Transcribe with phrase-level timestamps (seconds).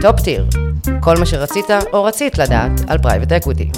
[0.00, 0.46] Top Tier,
[1.00, 3.70] כל מה שרצית או רצית לדעת על private equity.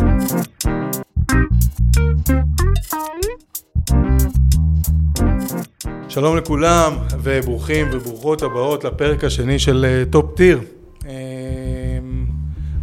[6.08, 6.92] שלום לכולם
[7.22, 10.60] וברוכים וברוכות הבאות לפרק השני של Top Tier.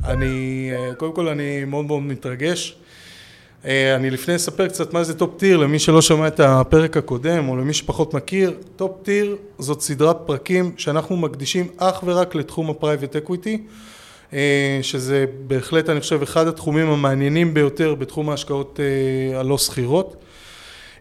[0.05, 2.77] אני, אה, קודם כל אני מאוד מאוד מתרגש.
[3.65, 7.49] אה, אני לפני אספר קצת מה זה Top Tier למי שלא שמע את הפרק הקודם
[7.49, 8.53] או למי שפחות מכיר.
[8.75, 13.61] Top Tier זאת סדרת פרקים שאנחנו מקדישים אך ורק לתחום ה private equity,
[14.33, 18.79] אה, שזה בהחלט אני חושב אחד התחומים המעניינים ביותר בתחום ההשקעות
[19.36, 20.15] הלא סחירות.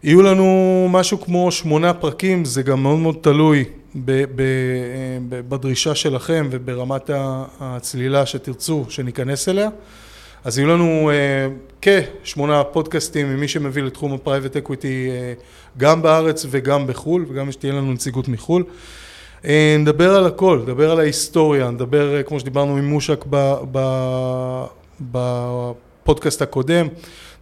[0.03, 3.65] יהיו לנו משהו כמו שמונה פרקים, זה גם מאוד מאוד תלוי
[5.49, 7.09] בדרישה שלכם וברמת
[7.59, 9.69] הצלילה שתרצו שניכנס אליה.
[10.43, 15.43] אז יהיו לנו uh, כשמונה פודקאסטים ממי שמביא לתחום ה private equity uh,
[15.77, 18.63] גם בארץ וגם בחו"ל, וגם שתהיה לנו נציגות מחו"ל.
[19.43, 19.45] Uh,
[19.79, 23.25] נדבר על הכל, נדבר על ההיסטוריה, נדבר, uh, כמו שדיברנו עם מושק
[25.01, 26.87] בפודקאסט הקודם,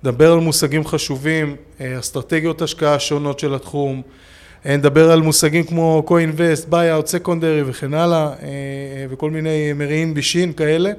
[0.04, 4.02] נדבר על מושגים חשובים, uh, אסטרטגיות השקעה שונות של התחום,
[4.66, 10.92] נדבר על מושגים כמו co-invest, buyout, secondary וכן הלאה, אה, וכל מיני מרעין בישין כאלה.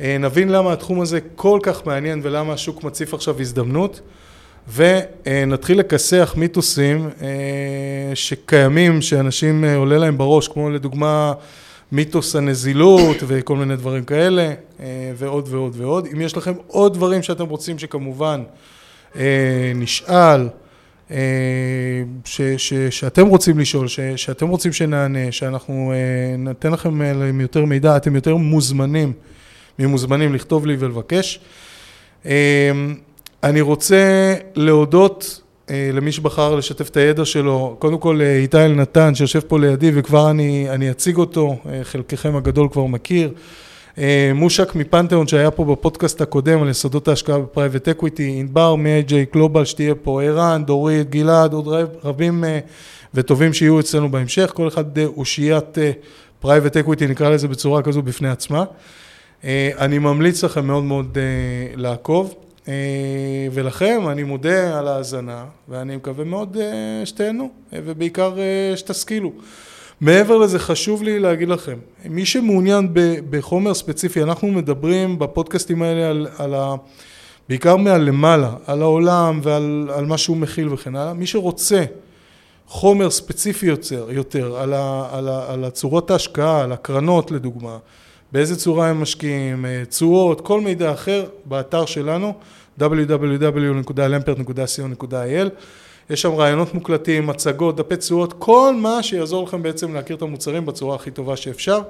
[0.00, 4.00] אה, נבין למה התחום הזה כל כך מעניין ולמה השוק מציף עכשיו הזדמנות,
[4.74, 7.28] ונתחיל לכסח מיתוסים אה,
[8.14, 11.32] שקיימים, שאנשים עולה להם בראש, כמו לדוגמה
[11.92, 14.52] מיתוס הנזילות וכל מיני דברים כאלה,
[15.16, 16.08] ועוד ועוד ועוד.
[16.12, 18.42] אם יש לכם עוד דברים שאתם רוצים שכמובן
[19.74, 20.48] נשאל,
[21.10, 21.16] אה,
[22.24, 27.64] ש, ש, שאתם רוצים לשאול, ש, שאתם רוצים שנענה, שאנחנו אה, ניתן לכם אה, יותר
[27.64, 29.12] מידע, אתם יותר מוזמנים,
[29.78, 31.40] ממוזמנים לכתוב לי ולבקש.
[33.42, 39.58] אני רוצה להודות למי שבחר לשתף את הידע שלו, קודם כל איתי אלנתן שיושב פה
[39.58, 43.30] לידי וכבר אני, אני אציג אותו, חלקכם הגדול כבר מכיר.
[43.98, 49.12] אה, מושק מפנתיאון שהיה פה בפודקאסט הקודם על יסודות ההשקעה ב private equity, ענבר מ-AJ
[49.32, 51.68] Global שתהיה פה, ערן, דורית, גלעד, עוד
[52.04, 52.58] רבים אה,
[53.14, 55.78] וטובים שיהיו אצלנו בהמשך, כל אחד אה, אושיית
[56.40, 58.64] private equity, נקרא לזה בצורה כזו בפני עצמה.
[59.78, 61.18] אני ממליץ לכם מאוד מאוד
[61.76, 62.34] לעקוב,
[63.52, 66.56] ולכם אני מודה על ההאזנה, ואני מקווה מאוד
[67.04, 68.36] שתהנו, ובעיקר
[68.76, 69.32] שתשכילו.
[70.00, 72.88] מעבר לזה חשוב לי להגיד לכם, מי שמעוניין
[73.30, 76.74] בחומר ספציפי, אנחנו מדברים בפודקאסטים האלה על, על ה...
[77.48, 81.84] בעיקר מהלמעלה, על העולם ועל על מה שהוא מכיל וכן הלאה, מי שרוצה
[82.66, 87.78] חומר ספציפי יותר, יותר על, ה, על, ה, על הצורות ההשקעה, על הקרנות לדוגמה,
[88.34, 92.34] באיזה צורה הם משקיעים, אה, תשואות, כל מידע אחר, באתר שלנו
[92.80, 95.48] www.lampert.co.il
[96.10, 100.66] יש שם ראיונות מוקלטים, מצגות, דפי תשואות, כל מה שיעזור לכם בעצם להכיר את המוצרים
[100.66, 101.80] בצורה הכי טובה שאפשר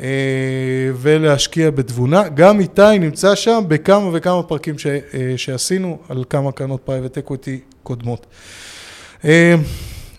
[0.00, 0.06] אה,
[0.94, 2.28] ולהשקיע בתבונה.
[2.28, 5.00] גם איתי נמצא שם בכמה וכמה פרקים ש, אה,
[5.36, 8.26] שעשינו על כמה קרנות private equity קודמות.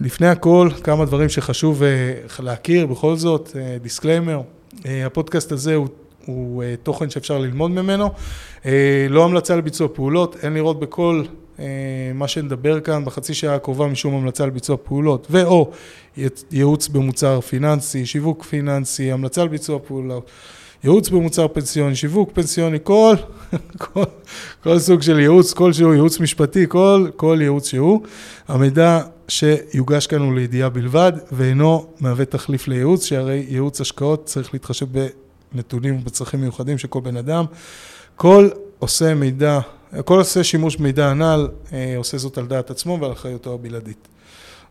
[0.02, 1.84] לפני הכל, כמה דברים שחשוב
[2.40, 4.42] להכיר, בכל זאת, disclaimer,
[4.86, 5.88] הפודקאסט הזה הוא
[6.26, 8.09] הוא תוכן שאפשר ללמוד ממנו.
[9.09, 11.24] לא המלצה לביצוע פעולות, אין לראות בכל
[11.59, 11.66] אה,
[12.14, 15.72] מה שנדבר כאן בחצי שעה הקרובה משום המלצה על ביצוע פעולות, ואו
[16.52, 20.31] ייעוץ במוצר פיננסי, שיווק פיננסי, המלצה על ביצוע פעולות,
[20.84, 23.16] ייעוץ במוצר פנסיוני, שיווק פנסיוני, כל,
[23.78, 24.03] כל,
[24.64, 28.02] כל סוג של ייעוץ כלשהו, ייעוץ משפטי, כל, כל ייעוץ שהוא.
[28.47, 34.86] המידע שיוגש כאן הוא לידיעה בלבד, ואינו מהווה תחליף לייעוץ, שהרי ייעוץ השקעות צריך להתחשב
[35.53, 37.46] בנתונים ובצרכים מיוחדים של כל בן אדם.
[38.16, 38.50] כל
[38.80, 39.59] עושה מידע
[40.06, 44.08] כל עושה שימוש במידע הנ"ל אה, עושה זאת על דעת עצמו ועל אחריותו הבלעדית.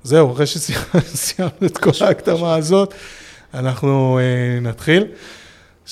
[0.02, 2.94] זהו, אחרי שסיימנו את כל ההקדמה הזאת,
[3.54, 5.06] אנחנו אה, נתחיל.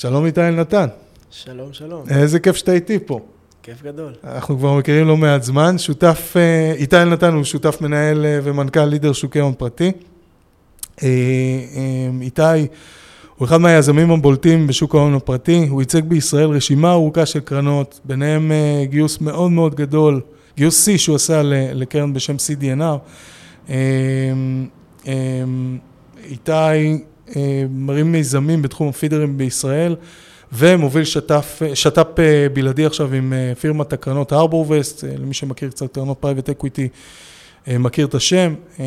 [0.01, 0.87] שלום איתי אלנתן.
[1.31, 2.03] שלום, שלום.
[2.09, 3.19] איזה כיף שאתה איתי פה.
[3.63, 4.13] כיף גדול.
[4.23, 5.77] אנחנו כבר מכירים לא מעט זמן.
[5.77, 9.91] שותף, אה, איתי אלנתן הוא שותף מנהל ומנכ"ל לידר שוקי הון פרטי.
[12.21, 12.67] איתי
[13.35, 18.51] הוא אחד מהיזמים הבולטים בשוק ההון הפרטי, הוא ייצג בישראל רשימה ארוכה של קרנות, ביניהם
[18.51, 20.21] אה, גיוס מאוד מאוד גדול,
[20.57, 21.41] גיוס C שהוא עשה
[21.73, 22.97] לקרן בשם CDNR.
[23.69, 23.75] אה,
[25.07, 25.13] אה,
[26.23, 27.03] איתי
[27.69, 29.95] מרים מיזמים בתחום הפידרים בישראל
[30.53, 32.19] ומוביל שת"פ, שת"פ
[32.53, 36.89] בלעדי עכשיו עם פירמת הקרנות HarbourVest, למי שמכיר קצת קרנות private equity.
[37.67, 38.85] אה, מכיר את השם, אה,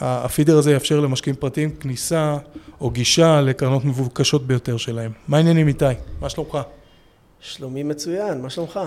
[0.00, 2.36] ה feeder הזה יאפשר למשקיעים פרטיים כניסה
[2.80, 5.10] או גישה לקרנות מבוקשות ביותר שלהם.
[5.28, 5.84] מה העניינים איתי?
[6.20, 6.58] מה שלומך?
[7.40, 8.80] שלומי מצוין, מה שלומך?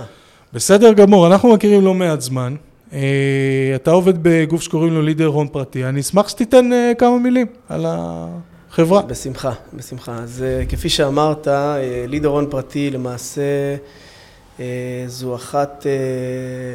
[0.54, 2.56] בסדר גמור, אנחנו מכירים לא מעט זמן.
[2.94, 7.86] אה, אתה עובד בגוף שקוראים לו לידר הון פרטי, אני אשמח שתיתן כמה מילים על
[8.74, 9.02] חברה.
[9.02, 10.16] בשמחה, בשמחה.
[10.16, 13.76] אז אה, כפי שאמרת, אה, לידר הון פרטי למעשה
[14.60, 15.86] אה, זו אחת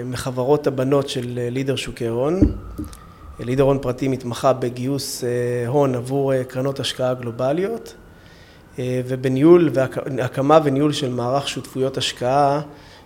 [0.05, 2.41] מחברות הבנות של לידר שוקי הון.
[3.41, 5.25] לידר הון פרטי מתמחה בגיוס
[5.67, 7.95] הון עבור קרנות השקעה גלובליות
[8.79, 12.61] ובניהול והקמה וניהול של מערך שותפויות השקעה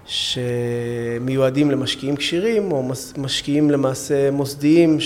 [0.06, 4.98] שמיועדים למשקיעים כשירים או משקיעים למעשה מוסדיים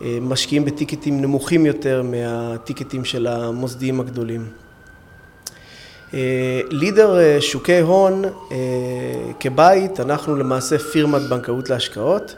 [0.00, 4.46] שמשקיעים בטיקטים נמוכים יותר מהטיקטים של המוסדיים הגדולים.
[6.70, 8.22] לידר שוקי הון
[9.40, 12.36] כבית אנחנו למעשה פירמת בנקאות להשקעות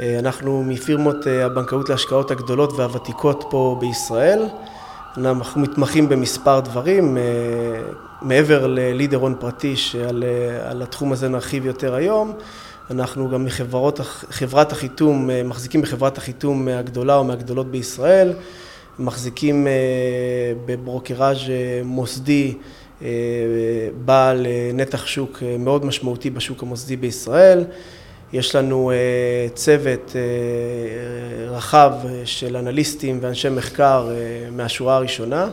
[0.00, 4.42] אנחנו מפירמות הבנקאות להשקעות הגדולות והוותיקות פה בישראל
[5.16, 7.22] אנחנו מתמחים במספר דברים, אה,
[8.24, 12.32] מעבר ללידר הון פרטי שעל אה, התחום הזה נרחיב יותר היום,
[12.90, 14.00] אנחנו גם מחברות,
[14.30, 18.32] חברת החיתום, אה, מחזיקים בחברת החיתום הגדולה או מהגדולות בישראל,
[18.98, 19.66] מחזיקים
[20.66, 21.38] בברוקראז'
[21.84, 22.54] מוסדי
[24.04, 27.64] בעל נתח שוק מאוד משמעותי בשוק המוסדי בישראל.
[28.34, 31.92] יש לנו אה, צוות אה, רחב
[32.24, 35.48] של אנליסטים ואנשי מחקר אה, מהשורה הראשונה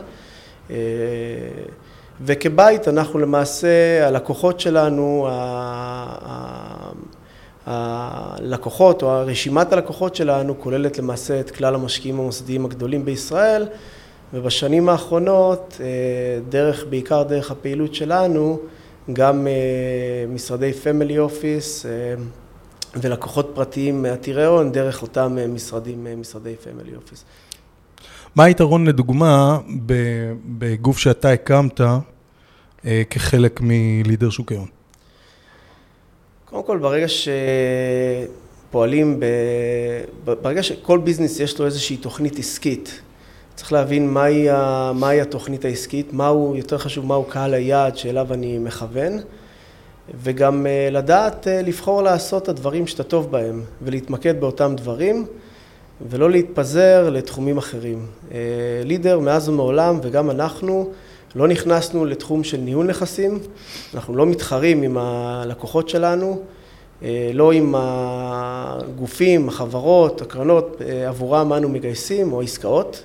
[2.24, 5.28] וכבית אנחנו למעשה, הלקוחות שלנו,
[7.66, 13.66] הלקוחות או רשימת הלקוחות שלנו כוללת למעשה את כלל המשקיעים המוסדיים הגדולים בישראל
[14.34, 15.80] ובשנים האחרונות,
[16.48, 18.58] דרך, בעיקר דרך הפעילות שלנו,
[19.12, 19.46] גם
[20.28, 21.86] משרדי family office
[22.96, 27.24] ולקוחות פרטיים עתירי הון דרך אותם משרדים, משרדי family office.
[28.36, 29.58] מה היתרון לדוגמה
[30.58, 31.98] בגוף שאתה הקמת אה,
[33.10, 34.68] כחלק מלידר שוק ההון?
[36.44, 37.06] קודם כל ברגע
[38.68, 39.24] שפועלים, ב...
[40.42, 43.00] ברגע שכל ביזנס יש לו איזושהי תוכנית עסקית,
[43.54, 44.46] צריך להבין מהי,
[44.94, 49.18] מהי התוכנית העסקית, מהו, יותר חשוב מהו קהל היעד שאליו אני מכוון.
[50.14, 55.26] וגם אה, לדעת אה, לבחור לעשות את הדברים שאתה טוב בהם ולהתמקד באותם דברים
[56.10, 58.06] ולא להתפזר לתחומים אחרים.
[58.32, 58.38] אה,
[58.84, 60.90] לידר מאז ומעולם וגם אנחנו
[61.34, 63.38] לא נכנסנו לתחום של ניהול נכסים,
[63.94, 66.42] אנחנו לא מתחרים עם הלקוחות שלנו,
[67.32, 73.02] לא עם הגופים, החברות, הקרנות עבורם אנו מגייסים או עסקאות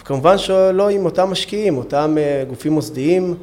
[0.00, 2.16] וכמובן שלא עם אותם משקיעים, אותם
[2.48, 3.34] גופים מוסדיים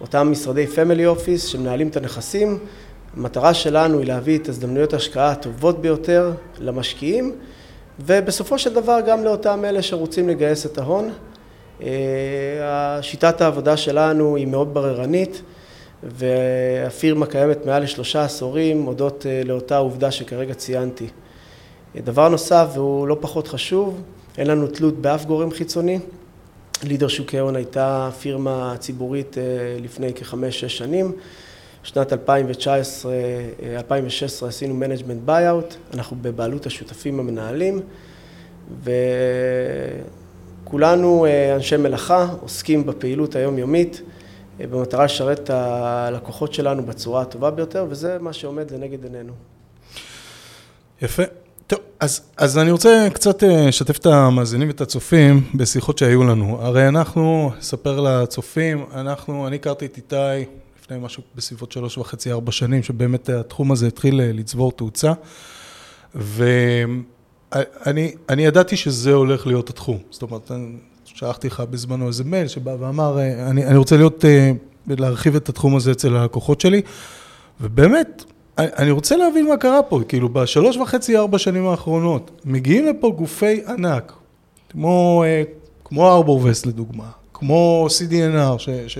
[0.00, 2.58] אותם משרדי פמילי אופיס שמנהלים את הנכסים.
[3.16, 7.32] המטרה שלנו היא להביא את הזדמנויות ההשקעה הטובות ביותר למשקיעים
[8.00, 11.10] ובסופו של דבר גם לאותם אלה שרוצים לגייס את ההון.
[11.82, 15.42] אה, שיטת העבודה שלנו היא מאוד בררנית
[16.02, 21.08] והפירמה קיימת מעל לשלושה עשורים הודות אה, לאותה עובדה שכרגע ציינתי.
[21.96, 24.02] דבר נוסף והוא לא פחות חשוב,
[24.38, 25.98] אין לנו תלות באף גורם חיצוני.
[26.84, 29.42] לידר שוקי הון הייתה פירמה ציבורית אה,
[29.82, 31.12] לפני כחמש-שש שנים.
[31.82, 33.12] שנת 2019,
[33.76, 37.80] 2016 אה, עשינו management buyout, אנחנו בבעלות השותפים המנהלים
[38.82, 40.17] וכולנו
[40.74, 44.02] אה, אנשי מלאכה, עוסקים בפעילות היומיומית
[44.58, 49.32] במטרה לשרת את הלקוחות שלנו בצורה הטובה ביותר וזה מה שעומד לנגד עינינו.
[51.02, 51.22] יפה.
[51.66, 56.58] טוב, אז, אז אני רוצה קצת אה, לשתף את המאזינים ואת הצופים בשיחות שהיו לנו.
[56.60, 60.44] הרי אנחנו, אספר לצופים, אנחנו, אני הכרתי את איתי
[60.82, 65.12] לפני משהו בסביבות שלוש וחצי, ארבע שנים, שבאמת התחום הזה התחיל אה, לצבור תאוצה,
[66.14, 67.02] ואני
[68.28, 69.98] אני ידעתי שזה הולך להיות התחום.
[70.10, 70.50] זאת אומרת,
[71.04, 74.24] שלחתי לך בזמנו איזה מייל שבא ואמר, אה, אני, אני רוצה להיות,
[74.86, 76.82] להרחיב את התחום הזה אצל הלקוחות שלי,
[77.60, 78.24] ובאמת,
[78.58, 83.60] אני רוצה להבין מה קרה פה, כאילו בשלוש וחצי, ארבע שנים האחרונות, מגיעים לפה גופי
[83.66, 84.12] ענק,
[84.70, 85.42] כמו, אה,
[85.84, 88.98] כמו ארבור וסט לדוגמה, כמו CDNR ש, ש,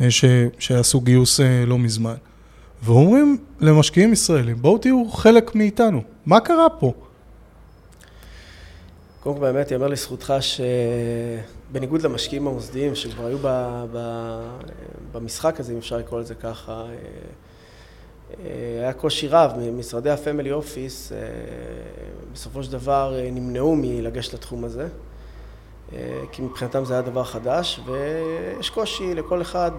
[0.00, 0.24] אה, ש,
[0.58, 2.14] שעשו גיוס אה, לא מזמן,
[2.84, 6.92] ואומרים למשקיעים ישראלים, בואו תהיו חלק מאיתנו, מה קרה פה?
[9.20, 13.46] קודם כל באמת יאמר לזכותך שבניגוד למשקיעים המוסדיים שכבר היו ב,
[13.92, 13.98] ב,
[15.12, 16.84] במשחק הזה, אם אפשר לקרוא לזה ככה,
[18.30, 21.18] אה, היה קושי רב, משרדי הפמילי אופיס אה,
[22.32, 24.88] בסופו של דבר אה, נמנעו מלגשת לתחום הזה,
[26.32, 29.70] כי מבחינתם זה היה דבר חדש, ויש קושי לכל אחד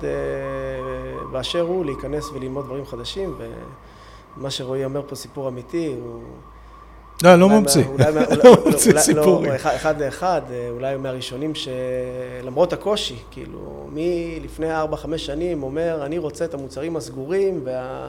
[1.35, 3.35] באשר הוא להיכנס וללמוד דברים חדשים,
[4.37, 6.21] ומה שרועי אומר פה סיפור אמיתי, הוא...
[7.23, 7.83] לא, לא ממציא,
[8.43, 9.51] לא ממציא סיפורים.
[9.51, 16.45] אחד לאחד, אולי מהראשונים שלמרות הקושי, כאילו, מי לפני ארבע, חמש שנים אומר, אני רוצה
[16.45, 18.07] את המוצרים הסגורים וה...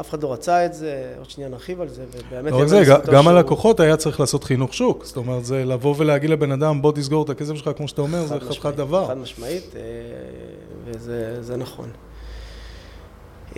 [0.00, 2.52] אף אחד לא רצה את זה, עוד שנייה נרחיב על זה, ובאמת...
[2.52, 5.04] לא רק זה, גם הלקוחות היה צריך לעשות חינוך שוק.
[5.04, 8.26] זאת אומרת, זה לבוא ולהגיד לבן אדם, בוא תסגור את הכסף שלך, כמו שאתה אומר,
[8.26, 9.06] זה חתיכת דבר.
[9.06, 9.74] חד משמעית,
[10.84, 11.88] וזה נכון.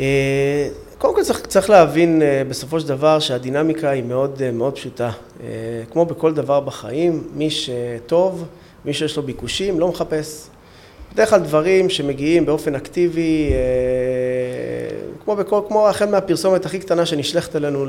[0.00, 4.74] אה, קודם כל צריך, צריך להבין אה, בסופו של דבר שהדינמיקה היא מאוד, אה, מאוד
[4.74, 5.10] פשוטה.
[5.90, 8.44] כמו בכל דבר בחיים, מי שטוב,
[8.84, 10.46] מי שיש לו ביקושים, לא מחפש.
[11.12, 13.52] בדרך כלל דברים שמגיעים באופן אקטיבי,
[15.24, 17.86] כמו, בכל, כמו החל מהפרסומת הכי קטנה שנשלחת אלינו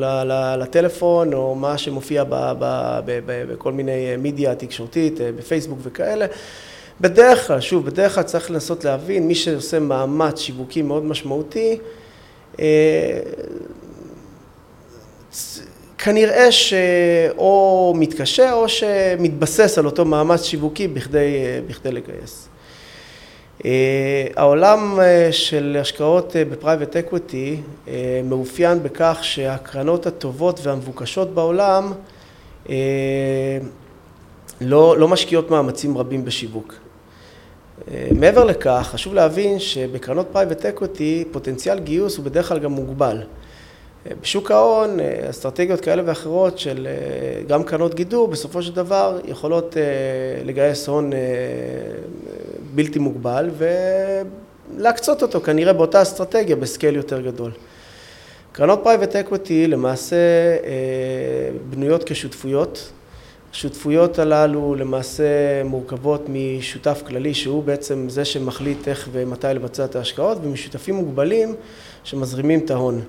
[0.57, 6.25] לטלפון, או מה שמופיע ב, ב, ב, ב, בכל מיני מדיה תקשורתית, בפייסבוק וכאלה.
[7.01, 11.77] בדרך כלל, שוב, בדרך כלל צריך לנסות להבין, מי שעושה מאמץ שיווקי מאוד משמעותי,
[15.97, 22.47] כנראה שאו מתקשה או שמתבסס על אותו מאמץ שיווקי בכדי, אה, בכדי לגייס.
[23.65, 24.99] אה, העולם
[25.31, 27.61] של השקעות ב private equity
[28.23, 31.93] מאופיין בכך שהקרנות הטובות והמבוקשות בעולם
[34.61, 36.80] לא, לא משקיעות מאמצים רבים בשיווק.
[37.87, 43.17] אה, מעבר לכך, חשוב להבין שבקרנות private equity פוטנציאל גיוס הוא בדרך כלל גם מוגבל.
[43.17, 46.87] אה, בשוק ההון, אה, אסטרטגיות כאלה ואחרות של
[47.47, 49.77] גם קרנות גידור, בסופו של דבר יכולות
[50.45, 51.11] לגייס הון
[52.75, 53.49] בלתי מוגבל
[54.77, 57.51] ולהקצות אותו כנראה באותה אסטרטגיה ב scale יותר גדול.
[58.51, 60.15] קרנות private equity למעשה
[61.69, 62.91] בנויות כשותפויות,
[63.51, 70.37] השותפויות הללו למעשה מורכבות משותף כללי שהוא בעצם זה שמחליט איך ומתי לבצע את ההשקעות
[70.41, 71.55] ומשותפים מוגבלים
[72.03, 73.01] שמזרימים את ההון.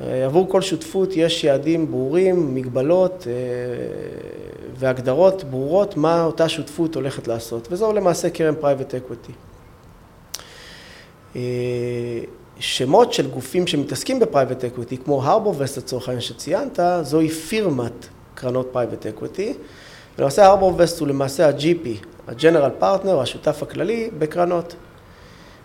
[0.00, 3.32] אה, עבור כל שותפות יש יעדים ברורים, מגבלות אה,
[4.76, 9.32] והגדרות ברורות מה אותה שותפות הולכת לעשות וזו למעשה קרן private equity.
[11.36, 11.40] אה,
[12.58, 18.68] שמות של גופים שמתעסקים ב private equity כמו HarbourVest לצורך העניין שציינת זוהי פירמת קרנות
[18.72, 19.54] private equity.
[20.18, 21.88] ולמעשה HarbourVest הוא למעשה ה-GP,
[22.28, 24.74] ה-General Partner, השותף הכללי בקרנות.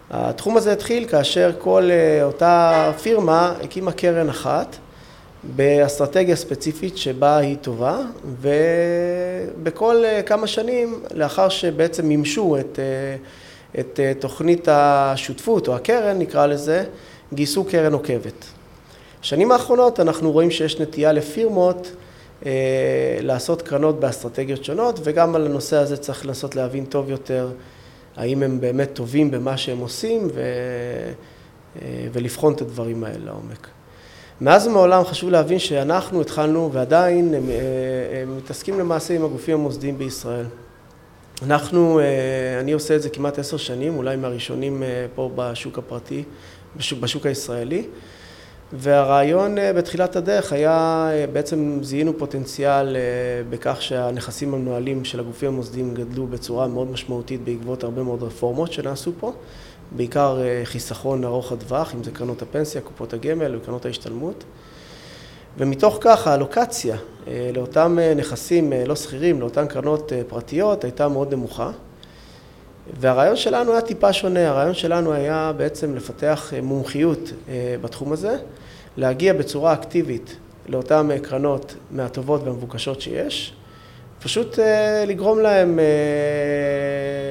[0.09, 4.75] התחום הזה התחיל כאשר כל אה, אותה פירמה הקימה קרן אחת
[5.43, 7.99] באסטרטגיה ספציפית שבה היא טובה
[8.41, 16.45] ובכל אה, כמה שנים לאחר שבעצם מימשו את, אה, את תוכנית השותפות או הקרן נקרא
[16.45, 16.83] לזה
[17.33, 18.45] גייסו קרן עוקבת.
[19.21, 21.91] בשנים האחרונות אנחנו רואים שיש נטייה לפירמות
[23.21, 27.49] לעשות קרנות באסטרטגיות שונות, וגם על הנושא הזה צריך לנסות להבין טוב יותר
[28.17, 30.41] האם הם באמת טובים במה שהם עושים ו...
[31.81, 33.67] אה, ולבחון את הדברים האלה לעומק.
[34.41, 39.97] מאז ומעולם חשוב להבין שאנחנו התחלנו ועדיין הם, אה, הם מתעסקים למעשה עם הגופים המוסדיים
[39.97, 40.45] בישראל.
[41.43, 41.99] אנחנו,
[42.59, 44.83] אני עושה את זה כמעט עשר שנים, אולי מהראשונים
[45.15, 46.23] פה בשוק הפרטי,
[46.77, 47.83] בשוק, בשוק הישראלי.
[48.73, 53.01] והרעיון אה, בתחילת הדרך היה, אה, בעצם זיהינו פוטנציאל אה,
[53.49, 59.11] בכך שהנכסים המנוהלים של הגופים המוסדיים גדלו בצורה מאוד משמעותית בעקבות הרבה מאוד רפורמות שנעשו
[59.19, 59.33] פה,
[59.91, 64.43] בעיקר חיסכון ארוך הטווח, אם זה קרנות הפנסיה, קופות הגמל וקרנות ההשתלמות.
[65.57, 66.97] ומתוך כך האלוקציה
[67.53, 71.71] לאותם נכסים לא שכירים, לאותן קרנות פרטיות, הייתה מאוד נמוכה.
[72.93, 78.37] והרעיון שלנו היה טיפה שונה, הרעיון שלנו היה בעצם לפתח אה, מומחיות אה, בתחום הזה,
[78.97, 83.53] להגיע בצורה אקטיבית לאותן אה, קרנות מהטובות והמבוקשות שיש,
[84.23, 84.59] פשוט
[85.07, 85.79] לגרום להם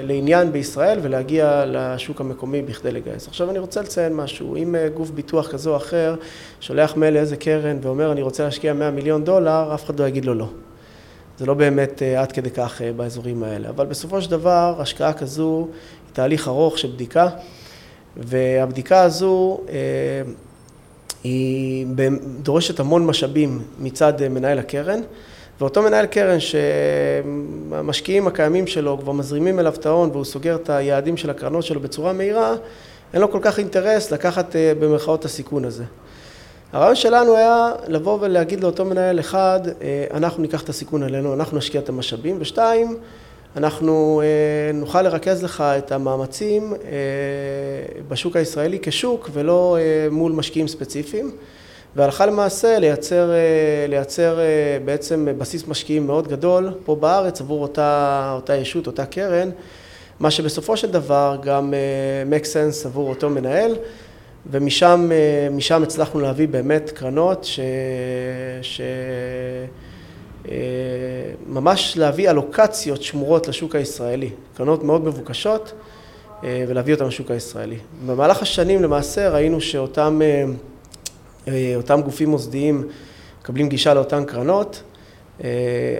[0.02, 3.28] לעניין בישראל ולהגיע לשוק המקומי בכדי לגייס.
[3.28, 6.14] עכשיו אני רוצה לציין משהו, אם גוף ביטוח כזה או אחר
[6.60, 10.25] שולח מייל לאיזה קרן ואומר אני רוצה להשקיע 100 מיליון דולר, אף אחד לא יגיד
[10.25, 10.48] לו לא.
[11.38, 13.69] זה לא באמת אה, עד כדי כך אה, באזורים האלה.
[13.69, 15.69] אבל בסופו של דבר, השקעה כזו
[16.07, 17.28] היא תהליך ארוך של בדיקה,
[18.16, 19.75] והבדיקה הזו אה,
[21.25, 21.87] היא
[22.43, 25.00] דורשת המון משאבים מצד מנהל הקרן,
[25.61, 31.16] ואותו מנהל קרן שהמשקיעים הקיימים שלו כבר מזרימים אליו את ההון והוא סוגר את היעדים
[31.16, 32.55] של הקרנות שלו בצורה מהירה,
[33.12, 35.85] אין לו כל כך אינטרס לקחת במרכאות הסיכון הזה.
[36.73, 41.58] הרעיון שלנו היה לבוא ולהגיד לאותו מנהל אחד, אה, אנחנו ניקח את הסיכון עלינו, אנחנו
[41.58, 42.96] נשקיע את המשאבים, ושתיים,
[43.56, 46.88] אנחנו אה, נוכל לרכז לך את המאמצים אה,
[48.08, 49.76] בשוק הישראלי כשוק ולא
[50.11, 51.30] מול משקיעים ספציפיים.
[51.96, 53.30] והלכה למעשה לייצר,
[53.88, 54.38] לייצר
[54.85, 59.50] בעצם בסיס משקיעים מאוד גדול פה בארץ עבור אותה, אותה ישות, אותה קרן,
[60.20, 61.75] מה שבסופו של דבר גם
[62.30, 63.76] make sense עבור אותו מנהל.
[64.50, 67.61] ומשם אה, הצלחנו להביא באמת קרנות ש...
[68.62, 68.81] ש...
[70.49, 70.57] אה,
[71.47, 75.73] ממש להביא אלוקציות שמורות לשוק הישראלי, קרנות מאוד מבוקשות
[76.45, 77.79] אה, ולהביא אותן לשוק הישראלי.
[78.07, 80.21] במהלך השנים למעשה ראינו שאותם
[81.76, 82.88] אותם גופים מוסדיים
[83.41, 84.83] מקבלים גישה לאותן קרנות,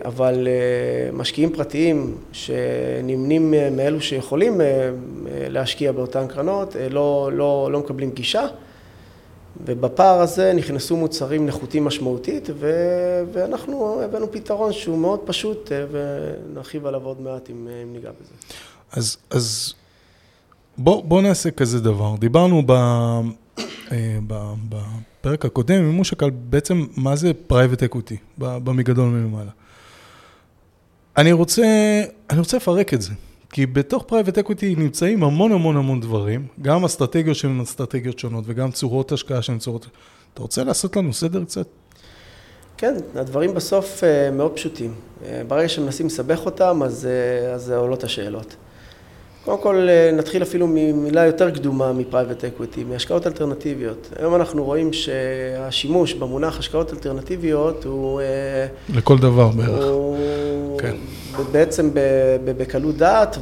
[0.05, 0.49] אבל
[1.12, 4.61] משקיעים פרטיים שנמנים מאלו שיכולים
[5.26, 8.47] להשקיע באותן קרנות לא, לא, לא מקבלים גישה.
[9.64, 12.71] ובפער הזה נכנסו מוצרים נחותים משמעותית, ו...
[13.33, 18.33] ואנחנו הבאנו פתרון שהוא מאוד פשוט, ונרחיב עליו עוד מעט אם, אם ניגע בזה.
[18.93, 19.75] אז, אז
[20.78, 22.14] בוא, בוא נעשה כזה דבר.
[22.19, 24.76] דיברנו ב, אה, ב,
[25.26, 29.50] בפרק הקודם עם מושק על בעצם מה זה private equity, במגדול מלמעלה.
[31.16, 31.64] אני רוצה,
[32.30, 33.12] אני רוצה לפרק את זה.
[33.50, 38.71] כי בתוך private equity נמצאים המון המון המון דברים, גם אסטרטגיות שהן אסטרטגיות שונות וגם
[38.71, 39.87] צורות השקעה שהן צורות...
[40.35, 41.66] אתה רוצה לעשות לנו סדר קצת?
[42.76, 44.95] כן, הדברים בסוף אה, מאוד פשוטים.
[45.25, 48.56] אה, ברגע שמנסים לסבך אותם, אז, אה, אז עולות השאלות.
[49.47, 54.09] קודם כל, נתחיל אפילו ממילה יותר קדומה מ private equity, מהשקעות אלטרנטיביות.
[54.19, 58.21] היום אנחנו רואים שהשימוש במונח השקעות אלטרנטיביות הוא...
[58.95, 59.85] לכל דבר בערך.
[59.85, 60.81] הוא...
[60.81, 60.97] כן.
[61.53, 61.91] בעצם
[62.45, 63.38] בקלות דעת,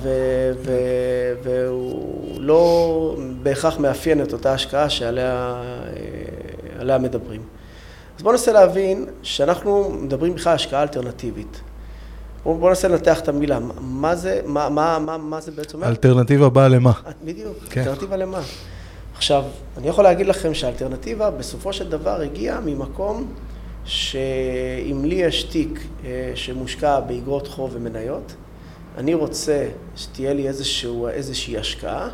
[1.42, 5.62] והוא לא בהכרח מאפיין את אותה השקעה שעליה
[7.00, 7.42] מדברים.
[8.16, 11.60] אז בואו ננסה להבין שאנחנו מדברים בכלל על השקעה אלטרנטיבית.
[12.44, 15.88] בואו בוא ננסה לנתח את המילה, מה זה, מה, מה, מה, מה זה בעצם אומר?
[15.88, 16.92] אלטרנטיבה באה למה?
[17.24, 17.80] בדיוק, כן.
[17.80, 18.40] אלטרנטיבה למה.
[19.16, 19.44] עכשיו,
[19.76, 23.32] אני יכול להגיד לכם שהאלטרנטיבה בסופו של דבר הגיעה ממקום
[23.84, 28.34] שאם לי יש תיק אה, שמושקע באגרות חוב ומניות,
[28.98, 32.08] אני רוצה שתהיה לי איזשהו, איזושהי השקעה.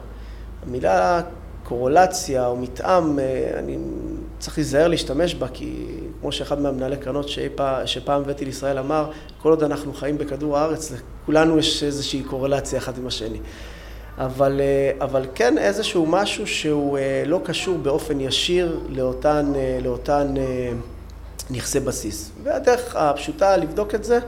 [0.66, 1.20] המילה
[1.70, 3.78] קורולציה או מתאם, אה, אני
[4.38, 5.86] צריך להיזהר להשתמש בה, כי
[6.20, 7.28] כמו שאחד מהמנהלי קרנות
[7.84, 9.10] שפעם הבאתי לישראל אמר,
[9.42, 13.38] כל עוד אנחנו חיים בכדור הארץ, לכולנו יש איזושהי קורלציה אחד עם השני.
[14.18, 20.34] אבל, אה, אבל כן איזשהו משהו שהוא לא קשור באופן ישיר לאותן, לאותן
[21.50, 22.30] נכסי בסיס.
[22.42, 24.18] והדרך הפשוטה לבדוק את זה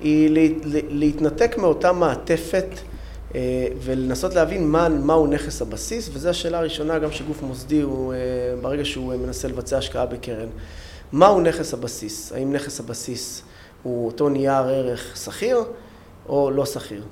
[0.00, 0.50] היא
[0.88, 2.91] להתנתק מאותה מעטפת אה,
[3.82, 8.18] ולנסות להבין מה, מהו נכס הבסיס, וזו השאלה הראשונה גם שגוף מוסדי הוא, אה,
[8.60, 10.48] ברגע שהוא מנסה לבצע השקעה בקרן.
[11.12, 12.32] מהו נכס הבסיס?
[12.32, 13.42] האם נכס הבסיס
[13.82, 15.58] הוא אותו נייר ערך שכיר
[16.28, 17.02] או לא שכיר?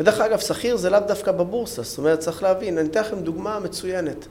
[0.00, 3.58] ודרך אגב, שכיר זה לאו דווקא בבורסה, זאת אומרת, צריך להבין, אני אתן לכם דוגמה
[3.60, 4.26] מצוינת.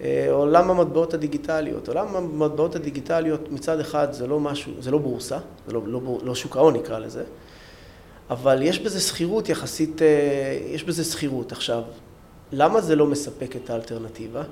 [0.00, 1.88] אה, עולם המטבעות הדיגיטליות.
[1.88, 6.34] עולם המטבעות הדיגיטליות מצד אחד זה לא משהו, זה לא בורסה, זה לא, לא, לא
[6.34, 7.22] שוק ההון נקרא לזה,
[8.30, 11.52] אבל יש בזה שכירות יחסית, אה, יש בזה שכירות.
[11.52, 11.82] עכשיו,
[12.52, 14.42] למה זה לא מספק את האלטרנטיבה?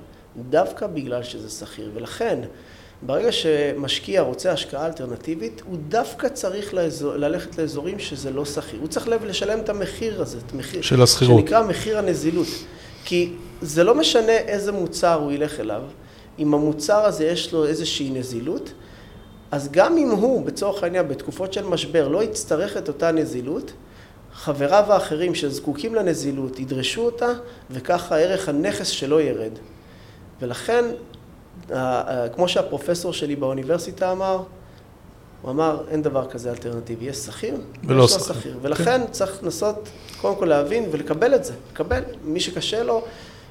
[0.49, 2.39] דווקא בגלל שזה שכיר, ולכן
[3.01, 8.79] ברגע שמשקיע רוצה השקעה אלטרנטיבית, הוא דווקא צריך לאזור, ללכת לאזורים שזה לא שכיר.
[8.79, 11.39] הוא צריך לשלם את המחיר הזה, את המחיר, של השכירות.
[11.39, 12.47] שנקרא מחיר הנזילות.
[13.05, 15.81] כי זה לא משנה איזה מוצר הוא ילך אליו,
[16.39, 18.71] אם המוצר הזה יש לו איזושהי נזילות,
[19.51, 23.71] אז גם אם הוא, בצורך העניין, בתקופות של משבר, לא יצטרך את אותה נזילות,
[24.33, 27.31] חבריו האחרים שזקוקים לנזילות ידרשו אותה,
[27.71, 29.51] וככה ערך הנכס שלו ירד.
[30.41, 30.85] ולכן,
[32.35, 34.43] כמו שהפרופסור שלי באוניברסיטה אמר,
[35.41, 38.57] הוא אמר, אין דבר כזה אלטרנטיבי, יש שכיר, ולא ויש לא שכיר.
[38.61, 39.11] ולכן כן.
[39.11, 39.89] צריך לנסות
[40.21, 42.01] קודם כל להבין ולקבל את זה, לקבל.
[42.23, 43.03] מי שקשה לו,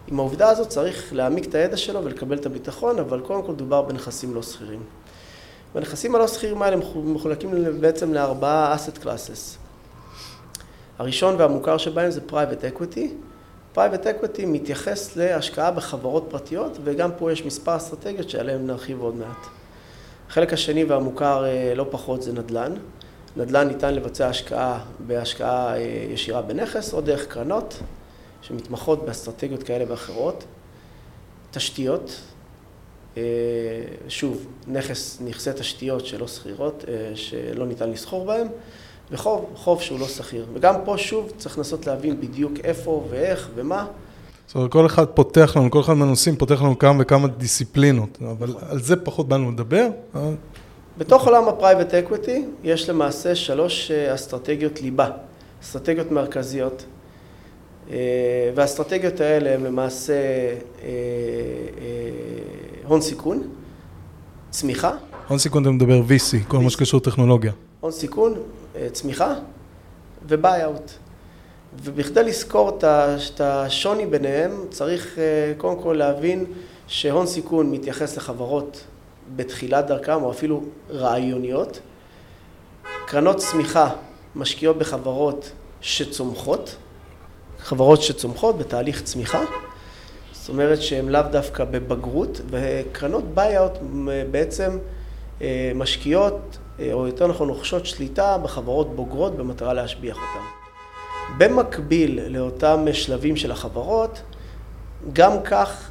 [0.08, 3.82] עם העובדה הזאת צריך להעמיק את הידע שלו ולקבל את הביטחון, אבל קודם כל דובר
[3.82, 4.82] בנכסים לא שכירים.
[5.76, 9.56] והנכסים הלא שכירים האלה מחולקים בעצם לארבעה asset classes.
[10.98, 13.00] הראשון והמוכר שבהם זה private equity.
[13.74, 19.46] private equity מתייחס להשקעה בחברות פרטיות, וגם פה יש מספר אסטרטגיות שעליהן נרחיב עוד מעט.
[20.28, 22.72] החלק השני והמוכר אה, לא פחות זה נדל"ן.
[23.36, 27.78] נדל"ן ניתן לבצע השקעה בהשקעה אה, ישירה בנכס או דרך קרנות
[28.42, 30.44] שמתמחות באסטרטגיות כאלה ואחרות.
[31.50, 32.20] תשתיות,
[34.08, 36.84] שוב, נכס, נכסי תשתיות שלא סחירות,
[37.14, 38.46] שלא ניתן לסחור בהם,
[39.10, 40.46] וחוב, חוב שהוא לא סחיר.
[40.54, 43.86] וגם פה שוב צריך לנסות להבין בדיוק איפה ואיך ומה.
[44.46, 48.48] זאת אומרת, כל אחד פותח לנו, כל אחד מהנושאים פותח לנו כמה וכמה דיסציפלינות, אבל
[48.48, 48.68] נכון.
[48.70, 49.88] על זה פחות באנו לדבר.
[50.98, 55.10] בתוך עולם ה private equity יש למעשה שלוש אה, אסטרטגיות ליבה,
[55.62, 56.84] אסטרטגיות מרכזיות,
[57.90, 57.96] אה,
[58.54, 60.14] והאסטרטגיות האלה הן למעשה
[60.82, 60.88] אה,
[62.86, 63.42] הון סיכון,
[64.50, 64.90] צמיחה.
[65.28, 67.52] הון סיכון אתה מדבר VC, כל מה שקשור לטכנולוגיה.
[67.80, 68.34] הון סיכון,
[68.92, 69.34] צמיחה
[70.28, 70.90] ו-buyout.
[71.82, 76.44] ובכדי לזכור את השוני ביניהם, צריך אה, קודם כל להבין
[76.86, 78.84] שהון סיכון מתייחס לחברות
[79.36, 81.80] בתחילת דרכם, או אפילו רעיוניות.
[83.06, 83.90] קרנות צמיחה
[84.36, 86.76] משקיעות בחברות שצומחות,
[87.58, 89.40] חברות שצומחות בתהליך צמיחה.
[90.46, 93.72] זאת אומרת שהן לאו דווקא בבגרות, וקרנות buyout
[94.30, 94.78] בעצם
[95.42, 100.46] אה, משקיעות, אה, או יותר נכון רוכשות שליטה בחברות בוגרות במטרה להשביח אותן.
[101.38, 104.22] במקביל לאותם שלבים של החברות,
[105.12, 105.90] גם כך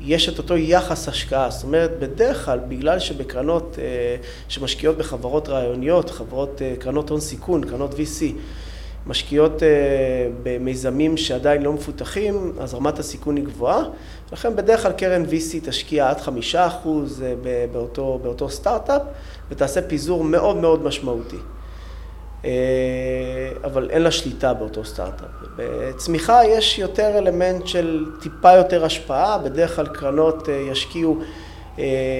[0.00, 3.78] יש את אותו יחס השקעה, זאת אומרת בדרך כלל בגלל שבקרנות
[4.48, 8.24] שמשקיעות בחברות רעיוניות, חברות, קרנות הון סיכון, קרנות VC,
[9.06, 9.62] משקיעות
[10.42, 13.82] במיזמים שעדיין לא מפותחים, אז רמת הסיכון היא גבוהה,
[14.32, 17.24] לכן בדרך כלל קרן VC תשקיע עד חמישה אחוז
[17.72, 19.02] באותו, באותו סטארט-אפ
[19.50, 21.36] ותעשה פיזור מאוד מאוד משמעותי.
[23.64, 25.28] אבל אין לה שליטה באותו סטארט-אפ.
[25.56, 31.18] בצמיחה יש יותר אלמנט של טיפה יותר השפעה, בדרך כלל קרנות ישקיעו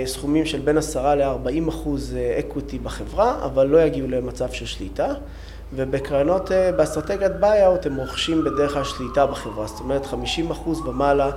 [0.07, 5.15] סכומים של בין עשרה ל-40 אחוז equity בחברה, אבל לא יגיעו למצב של שליטה.
[5.77, 11.31] ובקרנות, באסטרטגיית buyout הם רוכשים בדרך כלל שליטה בחברה, זאת אומרת 50 אחוז ומעלה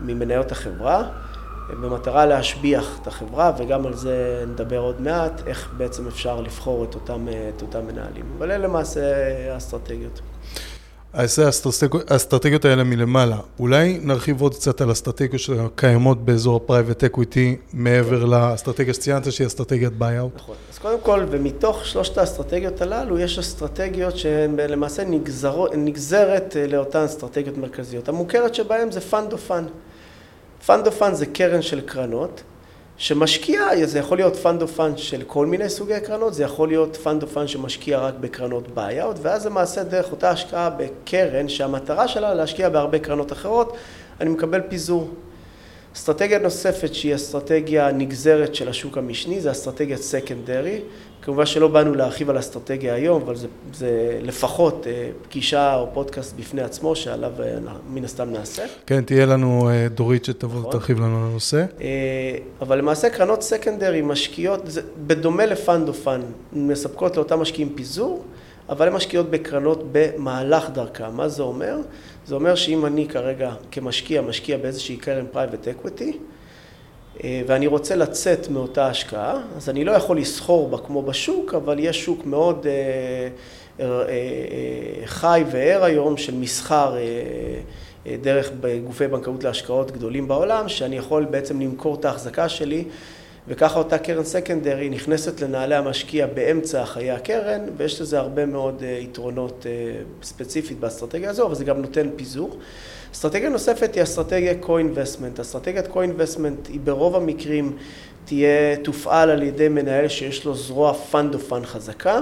[0.00, 1.02] ממניות החברה,
[1.68, 6.94] במטרה להשביח את החברה, וגם על זה נדבר עוד מעט, איך בעצם אפשר לבחור את
[6.94, 8.24] אותם, את אותם מנהלים.
[8.38, 9.00] אבל אלה למעשה
[9.52, 10.20] האסטרטגיות.
[11.18, 11.38] אז
[12.10, 13.36] האסטרטגיות האלה מלמעלה.
[13.58, 19.46] אולי נרחיב עוד קצת על האסטרטגיות שקיימות באזור ה private equity, מעבר לאסטרטגיה שציינת שהיא
[19.46, 20.32] אסטרטגיית buyout.
[20.36, 20.56] נכון.
[20.72, 27.58] אז קודם כל, ומתוך שלושת האסטרטגיות הללו, יש אסטרטגיות שהן למעשה נגזרות, נגזרת לאותן אסטרטגיות
[27.58, 28.08] מרכזיות.
[28.08, 29.68] המוכרת שבהן זה fund of fund.
[30.66, 32.42] fund of fund זה קרן של קרנות.
[32.98, 36.96] שמשקיע, זה יכול להיות fund of fund של כל מיני סוגי קרנות, זה יכול להיות
[36.96, 42.34] fund of fund שמשקיע רק בקרנות buyout, ואז למעשה דרך אותה השקעה בקרן, שהמטרה שלה
[42.34, 43.76] להשקיע בהרבה קרנות אחרות,
[44.20, 45.10] אני מקבל פיזור.
[45.96, 50.80] אסטרטגיה נוספת שהיא אסטרטגיה נגזרת של השוק המשני, זה אסטרטגיית secondary.
[51.26, 56.36] כמובן שלא באנו להרחיב על אסטרטגיה היום, אבל זה, זה לפחות אה, פגישה או פודקאסט
[56.36, 57.58] בפני עצמו, שעליו אה,
[57.90, 58.64] מן הסתם נעשה.
[58.86, 60.68] כן, תהיה לנו אה, דורית שתבוא נכון.
[60.68, 61.64] ותרחיב לנו על הנושא.
[62.60, 68.24] אבל למעשה קרנות secondary משקיעות, זה בדומה ל fund of fund, מספקות לאותם משקיעים פיזור,
[68.68, 71.16] אבל הן משקיעות בקרנות במהלך דרכם.
[71.16, 71.76] מה זה אומר?
[72.26, 76.18] זה אומר שאם אני כרגע כמשקיע משקיע באיזושהי קרן private equity,
[77.24, 82.04] ואני רוצה לצאת מאותה השקעה, אז אני לא יכול לסחור בה כמו בשוק, אבל יש
[82.04, 82.66] שוק מאוד
[85.04, 86.96] חי וער היום של מסחר
[88.20, 88.50] דרך
[88.86, 92.84] גופי בנקאות להשקעות גדולים בעולם, שאני יכול בעצם למכור את ההחזקה שלי
[93.48, 99.66] וככה אותה קרן סקנדרי נכנסת לנעלי המשקיע באמצע חיי הקרן, ויש לזה הרבה מאוד יתרונות
[100.22, 102.56] ספציפית באסטרטגיה הזו, אבל זה גם נותן פיזור.
[103.16, 105.40] אסטרטגיה נוספת היא אסטרטגיה co-investment.
[105.40, 107.76] אסטרטגיית co-investment היא ברוב המקרים
[108.24, 112.20] תהיה, תופעל על ידי מנהל שיש לו זרוע fund of fund חזקה.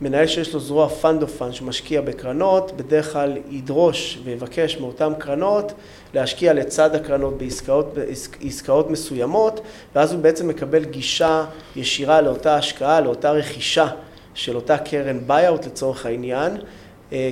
[0.00, 5.72] מנהל שיש לו זרוע fund of fund שמשקיע בקרנות, בדרך כלל ידרוש ויבקש מאותן קרנות
[6.14, 9.60] להשקיע לצד הקרנות בעסקאות, בעסקאות מסוימות,
[9.94, 11.44] ואז הוא בעצם מקבל גישה
[11.76, 13.88] ישירה לאותה השקעה, לאותה רכישה
[14.34, 16.56] של אותה קרן buyout לצורך העניין,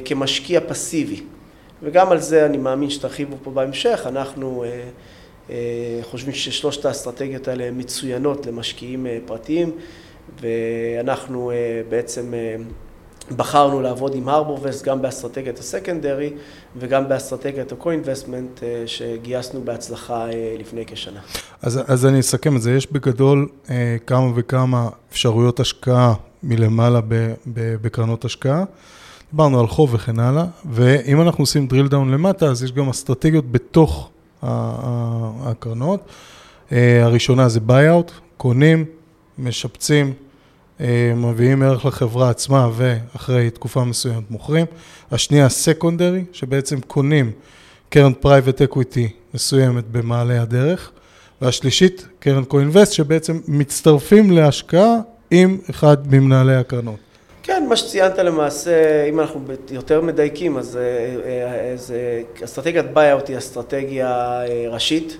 [0.04, 1.22] כמשקיע פסיבי.
[1.82, 4.64] וגם על זה אני מאמין שתרחיבו פה בהמשך, אנחנו
[6.02, 9.72] חושבים ששלושת האסטרטגיות האלה הן מצוינות למשקיעים פרטיים,
[10.40, 11.52] ואנחנו
[11.88, 12.34] בעצם
[13.36, 16.32] בחרנו לעבוד עם הרבורווסט גם באסטרטגיית הסקנדרי
[16.76, 20.26] וגם באסטרטגיית ה-co-investment שגייסנו בהצלחה
[20.58, 21.20] לפני כשנה.
[21.62, 23.48] אז, אז אני אסכם את זה, יש בגדול
[24.06, 27.00] כמה וכמה אפשרויות השקעה מלמעלה
[27.82, 28.64] בקרנות השקעה.
[29.32, 33.52] דיברנו על חוב וכן הלאה, ואם אנחנו עושים drill down למטה, אז יש גם אסטרטגיות
[33.52, 34.10] בתוך
[34.42, 36.00] הקרנות.
[36.70, 38.84] הראשונה זה buyout, קונים,
[39.38, 40.12] משפצים,
[41.16, 44.66] מביאים ערך לחברה עצמה ואחרי תקופה מסוימת מוכרים.
[45.12, 47.30] השנייה, secondary, שבעצם קונים
[47.88, 50.90] קרן private equity מסוימת במעלה הדרך.
[51.42, 54.96] והשלישית, קרן co-invest, שבעצם מצטרפים להשקעה
[55.30, 57.11] עם אחד ממנהלי הקרנות.
[57.72, 60.78] מה שציינת למעשה, אם אנחנו יותר מדייקים, אז
[62.44, 65.16] אסטרטגיית buyout היא אסטרטגיה ראשית,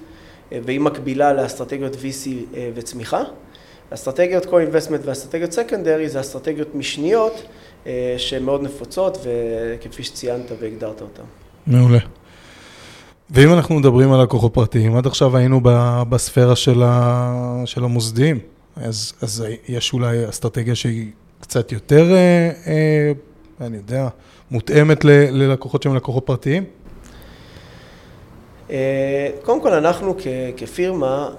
[0.64, 2.28] והיא מקבילה לאסטרטגיות VC
[2.74, 3.22] וצמיחה.
[3.90, 7.42] אסטרטגיות co-investment ואסטרטגיות secondary זה אסטרטגיות משניות
[8.16, 11.22] שהן מאוד נפוצות, וכפי שציינת והגדרת אותן.
[11.66, 11.98] מעולה.
[13.30, 15.60] ואם אנחנו מדברים על לקוחות פרטיים, עד עכשיו היינו
[16.08, 18.38] בספירה של המוסדיים,
[18.76, 21.10] אז, אז יש אולי אסטרטגיה שהיא
[21.52, 22.06] קצת יותר,
[23.60, 24.08] אני יודע,
[24.50, 26.64] מותאמת ללקוחות שהם לקוחות פרטיים?
[29.42, 30.14] קודם כל, אנחנו
[30.56, 31.30] כפירמה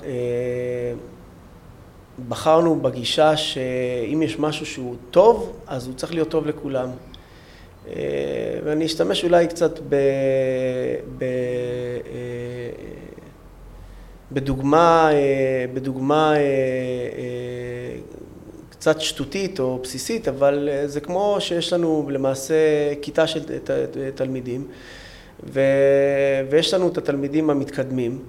[2.30, 6.90] בחרנו בגישה שאם יש משהו שהוא טוב, אז הוא צריך להיות טוב לכולם.
[8.64, 9.96] ואני אשתמש אולי קצת ב...
[11.18, 11.26] ב...
[14.32, 15.10] בדוגמה,
[15.74, 16.34] בדוגמה
[18.84, 22.56] קצת שטותית או בסיסית, אבל זה כמו שיש לנו למעשה
[23.02, 23.42] כיתה של
[24.16, 24.68] תלמידים,
[25.44, 25.62] ו...
[26.50, 28.20] ויש לנו את התלמידים המתקדמים,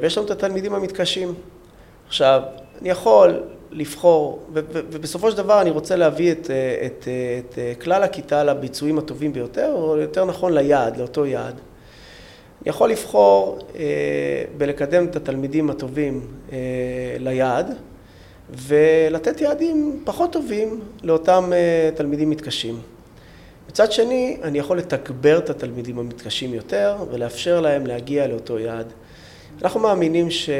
[0.00, 1.34] ויש לנו את התלמידים המתקשים.
[2.08, 2.42] עכשיו,
[2.80, 6.50] אני יכול לבחור, ובסופו של דבר אני רוצה להביא את,
[6.86, 11.54] את, את כלל הכיתה לביצועים הטובים ביותר, או יותר נכון ליעד, לאותו יעד.
[12.62, 13.84] אני יכול לבחור אה,
[14.58, 16.58] בלקדם את התלמידים הטובים אה,
[17.18, 17.74] ליעד,
[18.56, 22.80] ולתת יעדים פחות טובים לאותם אה, תלמידים מתקשים.
[23.68, 28.86] מצד שני, אני יכול לתגבר את התלמידים המתקשים יותר ולאפשר להם להגיע לאותו יעד.
[29.62, 30.50] אנחנו מאמינים ש...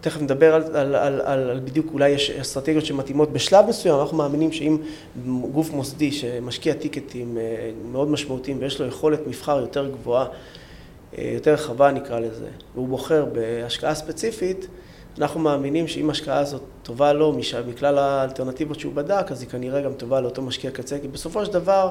[0.00, 4.16] תכף נדבר על, על, על, על, על בדיוק, אולי יש אסטרטגיות שמתאימות בשלב מסוים, אנחנו
[4.16, 4.78] מאמינים שאם
[5.52, 10.26] גוף מוסדי שמשקיע טיקטים אה, מאוד משמעותיים ויש לו יכולת מבחר יותר גבוהה,
[11.18, 14.66] אה, יותר רחבה נקרא לזה, והוא בוחר בהשקעה ספציפית,
[15.20, 17.34] אנחנו מאמינים שאם ההשקעה הזאת טובה לו
[17.66, 21.52] מכלל האלטרנטיבות שהוא בדק, אז היא כנראה גם טובה לאותו משקיע קצה, כי בסופו של
[21.52, 21.90] דבר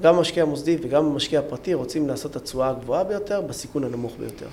[0.00, 4.46] גם המשקיע המוסדי וגם המשקיע הפרטי רוצים לעשות את התשואה הגבוהה ביותר בסיכון הנמוך ביותר.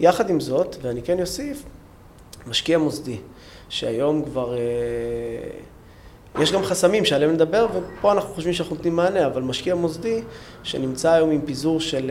[0.00, 1.62] יחד עם זאת, ואני כן אוסיף,
[2.46, 3.16] משקיע מוסדי,
[3.68, 4.54] שהיום כבר...
[4.54, 4.60] אה,
[6.42, 10.22] יש גם חסמים שעליהם נדבר, ופה אנחנו חושבים שאנחנו נותנים מענה, אבל משקיע מוסדי
[10.62, 12.10] שנמצא היום עם פיזור של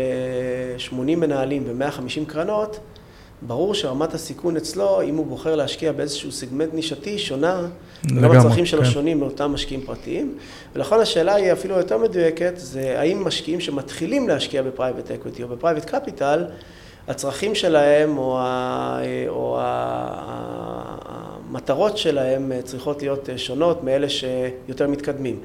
[0.77, 2.79] 80 אה, מנהלים ו-150 קרנות,
[3.41, 7.67] ברור שרמת הסיכון אצלו, אם הוא בוחר להשקיע באיזשהו סגמנט נישתי, שונה,
[8.21, 8.89] גם הצרכים שלו כן.
[8.89, 10.37] שונים מאותם משקיעים פרטיים.
[10.75, 15.47] ולכן השאלה היא אפילו יותר מדויקת, זה האם משקיעים שמתחילים להשקיע ב private equity או
[15.47, 16.45] ב private capital,
[17.07, 19.57] הצרכים שלהם או, ה, או
[21.49, 25.39] המטרות שלהם צריכות להיות שונות מאלה שיותר מתקדמים.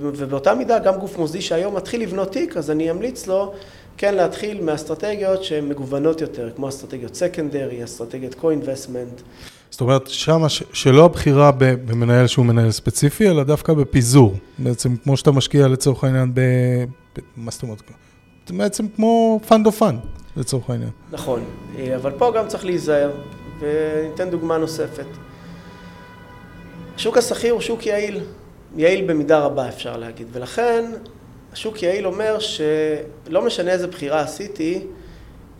[0.00, 3.52] ובאותה מידה גם גוף מוסדי שהיום מתחיל לבנות תיק, אז אני אמליץ לו
[3.96, 9.22] כן להתחיל מאסטרטגיות שהן מגוונות יותר, כמו אסטרטגיות secondary, אסטרטגיות co-investment.
[9.70, 14.34] זאת אומרת, שמה שלא הבחירה במנהל שהוא מנהל ספציפי, אלא דווקא בפיזור.
[14.58, 16.40] בעצם כמו שאתה משקיע לצורך העניין ב...
[17.36, 17.82] מה זאת אומרת?
[18.50, 20.00] בעצם כמו fund of fund,
[20.36, 20.90] לצורך העניין.
[21.12, 21.44] נכון,
[21.96, 23.10] אבל פה גם צריך להיזהר,
[23.60, 25.06] וניתן דוגמה נוספת.
[26.96, 28.20] השוק השכיר הוא שוק יעיל,
[28.76, 30.84] יעיל במידה רבה אפשר להגיד, ולכן
[31.54, 34.80] השוק יעיל אומר שלא משנה איזה בחירה עשיתי,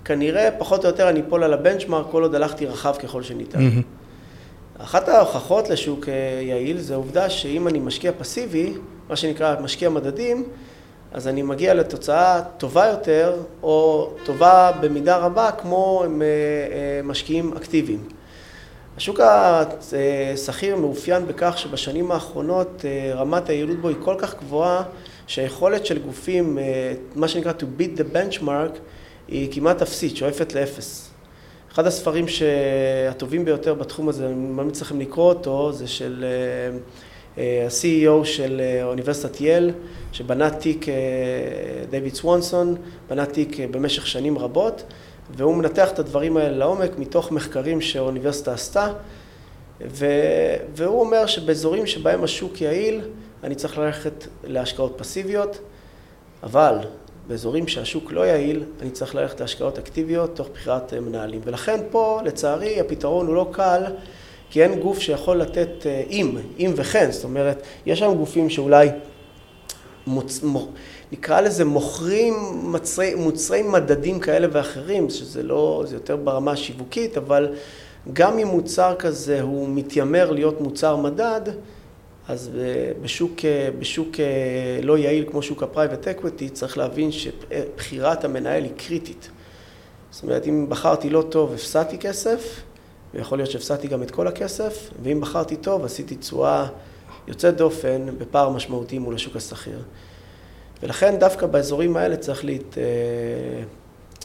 [0.05, 3.59] כנראה פחות או יותר אני אפול על הבנצ'מארק כל עוד הלכתי רחב ככל שניתן.
[3.59, 4.83] Mm-hmm.
[4.83, 8.73] אחת ההוכחות לשוק אה, יעיל זה העובדה שאם אני משקיע פסיבי,
[9.09, 10.45] מה שנקרא משקיע מדדים,
[11.13, 18.09] אז אני מגיע לתוצאה טובה יותר, או טובה במידה רבה, כמו אה, אה, משקיעים אקטיביים.
[18.97, 19.21] השוק
[20.35, 24.83] השכיר מאופיין בכך שבשנים האחרונות רמת היעילות בו היא כל כך גבוהה,
[25.27, 26.59] שהיכולת של גופים,
[27.15, 28.79] מה שנקרא to beat the benchmark,
[29.29, 31.11] היא כמעט אפסית, שואפת לאפס.
[31.73, 32.25] אחד הספרים
[33.11, 36.25] הטובים ביותר בתחום הזה, אני ממליץ לכם לקרוא אותו, זה של
[37.37, 39.71] ה-CEO של אוניברסיטת יל,
[40.13, 40.87] שבנה תיק,
[41.91, 42.77] דייוויד סוונסון,
[43.09, 44.83] בנה תיק במשך שנים רבות,
[45.37, 48.93] והוא מנתח את הדברים האלה לעומק מתוך מחקרים שהאוניברסיטה עשתה,
[50.75, 53.01] והוא אומר שבאזורים שבהם השוק יעיל,
[53.45, 55.59] אני צריך ללכת להשקעות פסיביות,
[56.43, 56.79] אבל
[57.29, 61.41] באזורים שהשוק לא יעיל, אני צריך ללכת להשקעות אקטיביות תוך בחירת אה, מנהלים.
[61.45, 63.83] ולכן פה, לצערי, הפתרון הוא לא קל,
[64.51, 67.11] כי אין גוף שיכול לתת אה, אם, אם וכן.
[67.11, 68.89] זאת אומרת, יש שם גופים שאולי,
[70.07, 70.41] מוצ...
[71.13, 77.55] נקרא לזה מוכרים מוצרי, מוצרי מדדים כאלה ואחרים, שזה לא, זה יותר ברמה השיווקית, אבל
[78.13, 81.41] גם אם מוצר כזה הוא מתיימר להיות מוצר מדד,
[82.29, 87.13] אז אה, בשוק, אה, בשוק אה, לא יעיל כמו שוק ה private equity, צריך להבין
[87.13, 89.31] שבחירת המנהל היא קריטית.
[90.11, 92.63] זאת אומרת, אם בחרתי לא טוב, הפסדתי כסף,
[93.15, 96.67] ויכול להיות שהפסדתי גם את כל הכסף, ואם בחרתי טוב, עשיתי תשואה
[97.29, 99.83] יוצאת דופן בפער משמעותי מול השוק השכיר.
[100.83, 102.79] ולכן דווקא באזורים האלה צריך להת...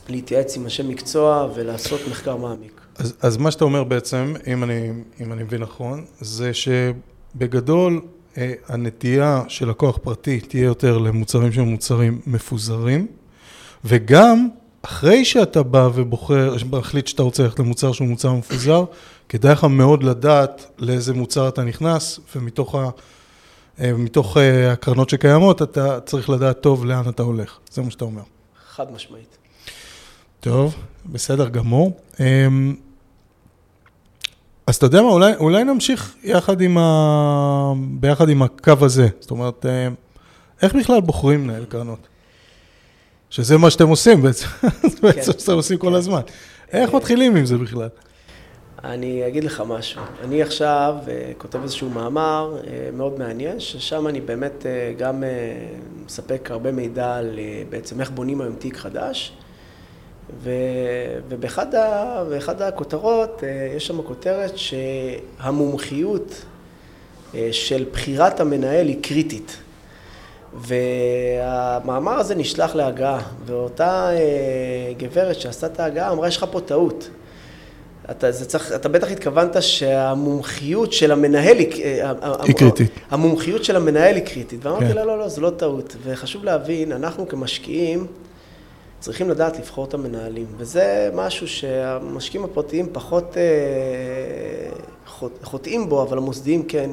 [0.09, 2.81] להתייעץ עם אנשי מקצוע ולעשות מחקר מעמיק.
[2.95, 6.69] אז, אז מה שאתה אומר בעצם, אם אני, אם אני מבין נכון, זה ש...
[7.35, 8.01] בגדול,
[8.37, 13.07] אה, הנטייה של לקוח פרטי תהיה יותר למוצרים שהם מוצרים מפוזרים,
[13.85, 14.47] וגם
[14.81, 18.83] אחרי שאתה בא ובוחר, מחליט שאתה רוצה ללכת למוצר שהוא מוצר מפוזר,
[19.29, 22.89] כדאי לך מאוד לדעת לאיזה מוצר אתה נכנס, ומתוך ה...
[23.81, 27.57] אה, מתוך אה, הקרנות שקיימות, אתה צריך לדעת טוב לאן אתה הולך.
[27.71, 28.21] זה מה שאתה אומר.
[28.69, 29.37] חד משמעית.
[30.39, 31.99] טוב, בסדר גמור.
[34.69, 37.73] אז אתה יודע מה, אולי, אולי נמשיך יחד עם ה...
[37.89, 39.07] ביחד עם הקו הזה.
[39.19, 39.87] זאת אומרת, אה,
[40.61, 42.07] איך בכלל בוחרים מנהל קרנות?
[43.29, 44.45] שזה מה שאתם עושים בעצם,
[44.91, 46.21] זה בעצם שאתם עושים כל הזמן.
[46.71, 47.89] איך מתחילים עם זה בכלל?
[48.83, 50.01] אני אגיד לך משהו.
[50.23, 54.65] אני עכשיו אה, כותב איזשהו מאמר אה, מאוד מעניין, ששם אני באמת
[54.97, 55.23] גם
[56.05, 59.33] מספק הרבה מידע על בעצם איך בונים היום תיק חדש.
[60.43, 60.51] ו...
[61.29, 62.67] ובאחד ה...
[62.67, 63.43] הכותרות
[63.75, 66.45] יש שם כותרת שהמומחיות
[67.51, 69.57] של בחירת המנהל היא קריטית.
[70.53, 74.09] והמאמר הזה נשלח להגעה, ואותה
[74.97, 77.09] גברת שעשתה את ההגעה אמרה, יש לך פה טעות.
[78.11, 82.11] אתה, זה צריך, אתה בטח התכוונת שהמומחיות של המנהל היא, אה,
[82.43, 82.91] היא קריטית.
[83.11, 84.65] המומחיות של המנהל היא קריטית.
[84.65, 84.95] ואמרתי, כן.
[84.95, 85.95] לא, לא, לא, זו לא טעות.
[86.03, 88.07] וחשוב להבין, אנחנו כמשקיעים
[88.99, 90.45] צריכים לדעת לבחור את המנהלים.
[90.57, 94.71] וזה משהו שהמשקיעים הפרטיים פחות אה,
[95.43, 96.89] חוטאים בו, אבל המוסדיים כן.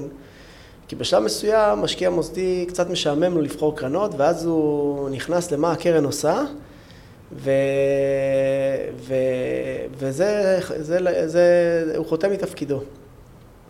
[0.89, 6.05] כי בשלב מסוים, משקיע מוסדי קצת משעמם לו לבחור קרנות, ואז הוא נכנס למה הקרן
[6.05, 6.45] עושה.
[7.33, 7.51] ו...
[8.97, 9.15] ו...
[9.99, 12.81] וזה, זה, זה, הוא חותם מתפקידו.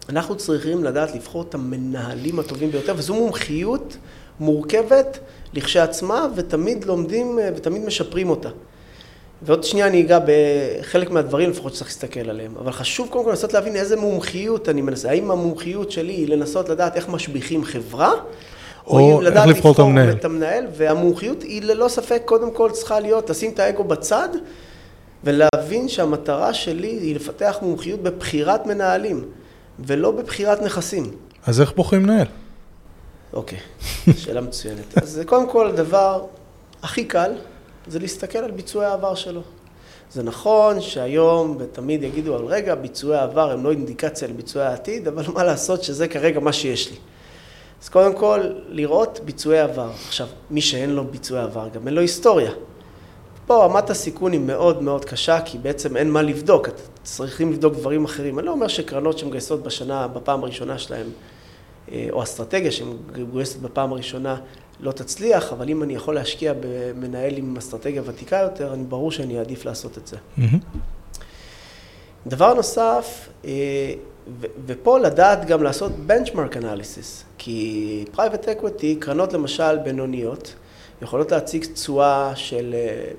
[0.08, 3.96] אנחנו צריכים לדעת לבחור את המנהלים הטובים ביותר, וזו מומחיות
[4.40, 5.18] מורכבת
[5.54, 8.48] לכשעצמה, ותמיד לומדים ותמיד משפרים אותה.
[9.42, 12.52] ועוד שנייה אני אגע בחלק מהדברים לפחות שצריך להסתכל עליהם.
[12.58, 15.10] אבל חשוב קודם כל לנסות להבין איזה מומחיות אני מנסה.
[15.10, 18.12] האם המומחיות שלי היא לנסות לדעת איך משביחים חברה,
[18.86, 20.10] או איך לבחור את המנהל.
[20.10, 24.28] את המנהל, והמומחיות היא ללא ספק קודם כל צריכה להיות לשים את האגו בצד
[25.24, 29.24] ולהבין שהמטרה שלי היא לפתח מומחיות בבחירת מנהלים
[29.78, 31.10] ולא בבחירת נכסים.
[31.46, 32.26] אז איך בוחרים מנהל?
[33.36, 33.58] אוקיי,
[34.22, 34.98] שאלה מצוינת.
[34.98, 36.24] אז קודם כל הדבר
[36.82, 37.32] הכי קל
[37.86, 39.40] זה להסתכל על ביצועי העבר שלו.
[40.12, 45.24] זה נכון שהיום, ותמיד יגידו על רגע, ביצועי העבר הם לא אינדיקציה לביצועי העתיד, אבל
[45.34, 46.96] מה לעשות שזה כרגע מה שיש לי.
[47.82, 49.90] אז קודם כל, לראות ביצועי עבר.
[50.06, 52.50] עכשיו, מי שאין לו ביצועי עבר, גם אין לו היסטוריה.
[53.46, 56.68] פה רמת הסיכון היא מאוד מאוד קשה, כי בעצם אין מה לבדוק,
[57.02, 58.38] צריכים לבדוק דברים אחרים.
[58.38, 61.06] אני לא אומר שקרנות שמגייסות בשנה, בפעם הראשונה שלהן,
[62.10, 64.36] או אסטרטגיה שמגויסת בפעם הראשונה,
[64.80, 69.38] לא תצליח, אבל אם אני יכול להשקיע במנהל עם אסטרטגיה ותיקה יותר, אני ברור שאני
[69.38, 70.16] אעדיף לעשות את זה.
[70.16, 70.42] Mm-hmm.
[72.26, 73.94] דבר נוסף, אה,
[74.66, 80.54] ופה לדעת גם לעשות benchmark analysis, כי private equity, קרנות למשל בינוניות,
[81.02, 83.10] יכולות להציג תשואה של, אה,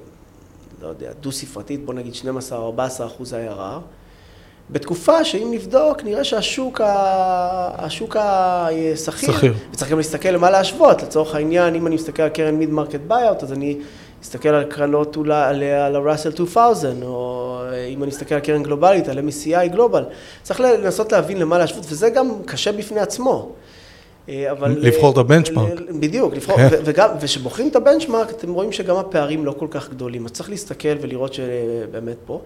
[0.82, 3.80] לא יודע, דו-ספרתית, בוא נגיד 12-14 אחוז IRR,
[4.70, 7.86] בתקופה שאם נבדוק, נראה שהשוק ה...
[7.86, 9.54] השוק הסחיר, סחיר.
[9.74, 13.44] וצריך גם להסתכל למה להשוות, לצורך העניין, אם אני מסתכל על קרן mid market buyout,
[13.44, 13.78] אז אני
[14.24, 17.62] אסתכל על קרנות אולי, על ה-Russell 2000, או
[17.94, 20.04] אם אני אסתכל על קרן גלובלית, על MSCI Global,
[20.44, 23.52] צריך לנסות להבין למה להשוות, וזה גם קשה בפני עצמו.
[24.30, 24.78] אה, אבל...
[24.80, 25.82] לבחור את ה benchmark.
[26.00, 26.68] בדיוק, לבחור, כן.
[26.86, 30.50] וגם, וכשבוחרים את ה benchmark, אתם רואים שגם הפערים לא כל כך גדולים, אז צריך
[30.50, 32.42] להסתכל ולראות שבאמת פה.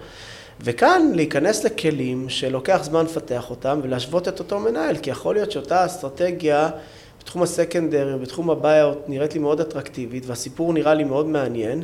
[0.63, 5.85] וכאן להיכנס לכלים שלוקח זמן לפתח אותם ולהשוות את אותו מנהל, כי יכול להיות שאותה
[5.85, 6.69] אסטרטגיה
[7.19, 11.83] בתחום ה secondary ובתחום ה buyout נראית לי מאוד אטרקטיבית והסיפור נראה לי מאוד מעניין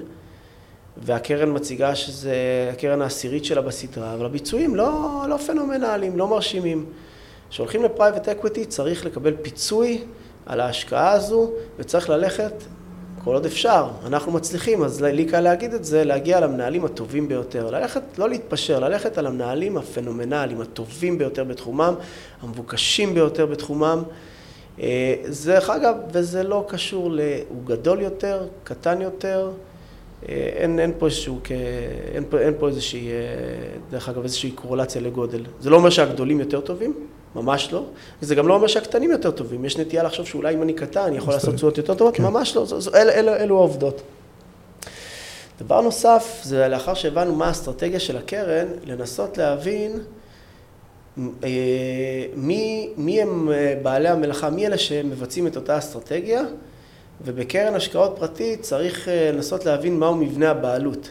[0.97, 6.85] והקרן מציגה שזה הקרן העשירית שלה בסדרה, אבל הביצועים לא, לא פנומנליים, לא מרשימים.
[7.49, 10.03] כשהולכים ל private equity צריך לקבל פיצוי
[10.45, 12.53] על ההשקעה הזו וצריך ללכת
[13.23, 13.88] כל עוד אפשר.
[14.06, 17.71] אנחנו מצליחים, אז לי קל להגיד את זה, להגיע למנהלים הטובים ביותר.
[17.71, 21.93] ללכת, לא להתפשר, ללכת על המנהלים הפנומנליים, הטובים ביותר בתחומם,
[22.41, 24.03] המבוקשים ביותר בתחומם.
[24.82, 27.19] אה, זה, דרך אגב, וזה לא קשור ל...
[27.49, 29.51] הוא גדול יותר, קטן יותר,
[30.30, 31.39] אה, אין, אין פה איזשהו,
[32.13, 33.13] אין פה, אין פה איזושהי, אה,
[33.91, 35.43] דרך אגב, איזושהי קורולציה לגודל.
[35.60, 36.93] זה לא אומר שהגדולים יותר טובים,
[37.35, 37.83] ממש לא.
[38.21, 39.65] זה גם לא אומר שהקטנים יותר טובים.
[39.65, 42.23] יש נטייה לחשוב שאולי אם אני קטן, אני יכול לעשות תשואות יותר טובות, כן.
[42.23, 42.65] ממש לא.
[42.65, 44.01] זו, זו, אל, אל, אלו העובדות.
[45.61, 49.99] דבר נוסף, זה לאחר שהבנו מה האסטרטגיה של הקרן, לנסות להבין
[51.43, 56.41] אה, מי, מי הם אה, בעלי המלאכה, מי אלה שמבצעים את אותה אסטרטגיה,
[57.25, 61.09] ובקרן השקעות פרטית צריך אה, לנסות להבין מהו מבנה הבעלות.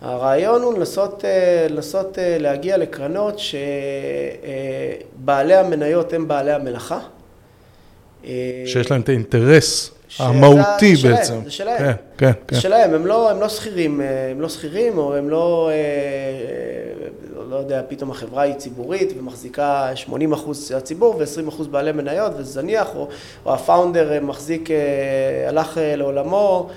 [0.00, 1.24] הרעיון הוא לנסות,
[1.70, 3.40] לנסות להגיע לקרנות
[5.18, 7.00] שבעלי המניות הם בעלי המלאכה.
[8.66, 11.40] שיש להם את האינטרס המהותי שלהם, בעצם.
[11.44, 11.78] זה שלהם.
[11.78, 12.54] כן, כן, כן.
[12.54, 14.00] זה שלהם, הם לא, הם לא שכירים,
[14.30, 15.70] הם לא שכירים, או הם לא,
[17.50, 22.52] לא יודע, פתאום החברה היא ציבורית ומחזיקה 80 אחוז הציבור ו-20 אחוז בעלי מניות וזה
[22.52, 23.08] זניח, או,
[23.46, 24.68] או הפאונדר מחזיק,
[25.48, 26.70] הלך לעולמו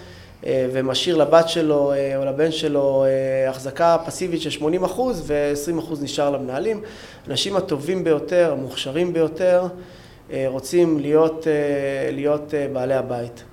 [0.44, 3.06] ומשאיר לבת שלו או לבן שלו
[3.50, 6.82] החזקה פסיבית של 80 אחוז ו-20 אחוז נשאר למנהלים.
[7.28, 9.68] האנשים הטובים ביותר, המוכשרים ביותר,
[10.46, 11.48] רוצים להיות,
[12.12, 13.44] להיות בעלי הבית.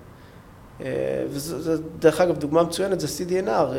[1.29, 3.75] וזו דרך אגב דוגמה מצוינת זה CDNR,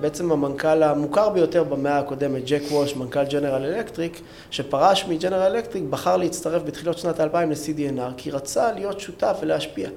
[0.00, 4.20] בעצם המנכ"ל המוכר ביותר במאה הקודמת, ג'ק וולש, מנכ"ל ג'נרל אלקטריק,
[4.50, 9.88] שפרש מג'נרל אלקטריק, בחר להצטרף בתחילות שנת 2000 ל-CDNR, כי רצה להיות שותף ולהשפיע.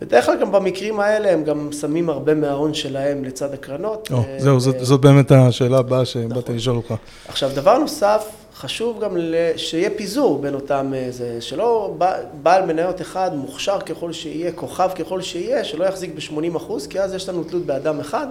[0.00, 4.10] בדרך כלל גם במקרים האלה הם גם שמים הרבה מההון שלהם לצד הקרנות.
[4.38, 6.94] זהו, זאת באמת השאלה הבאה שבאתי לשאול אותך.
[7.28, 8.24] עכשיו, דבר נוסף,
[8.54, 9.16] חשוב גם
[9.56, 10.92] שיהיה פיזור בין אותם,
[11.40, 11.96] שלא
[12.42, 17.14] בעל מניות אחד, מוכשר ככל שיהיה, כוכב ככל שיהיה, שלא יחזיק ב-80 אחוז, כי אז
[17.14, 18.26] יש לנו תלות באדם אחד,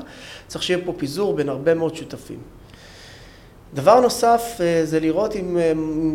[0.48, 2.40] צריך שיהיה פה פיזור בין הרבה מאוד שותפים.
[3.74, 5.58] דבר נוסף זה לראות אם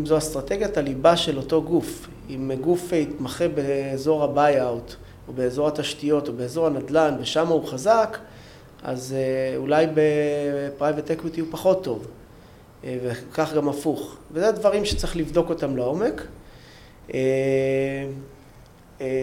[0.06, 4.94] זו אסטרטגיית הליבה של אותו גוף, אם גוף יתמחה באזור ה-buyout,
[5.28, 8.18] או באזור התשתיות, או באזור הנדל"ן, ושם הוא חזק,
[8.82, 9.14] אז
[9.56, 12.06] אולי ב-private equity הוא פחות טוב.
[12.86, 14.16] וכך גם הפוך.
[14.32, 16.26] וזה דברים שצריך לבדוק אותם לעומק.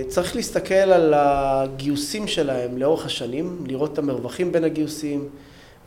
[0.08, 5.30] צריך להסתכל על הגיוסים שלהם לאורך השנים, לראות את המרווחים בין הגיוסים,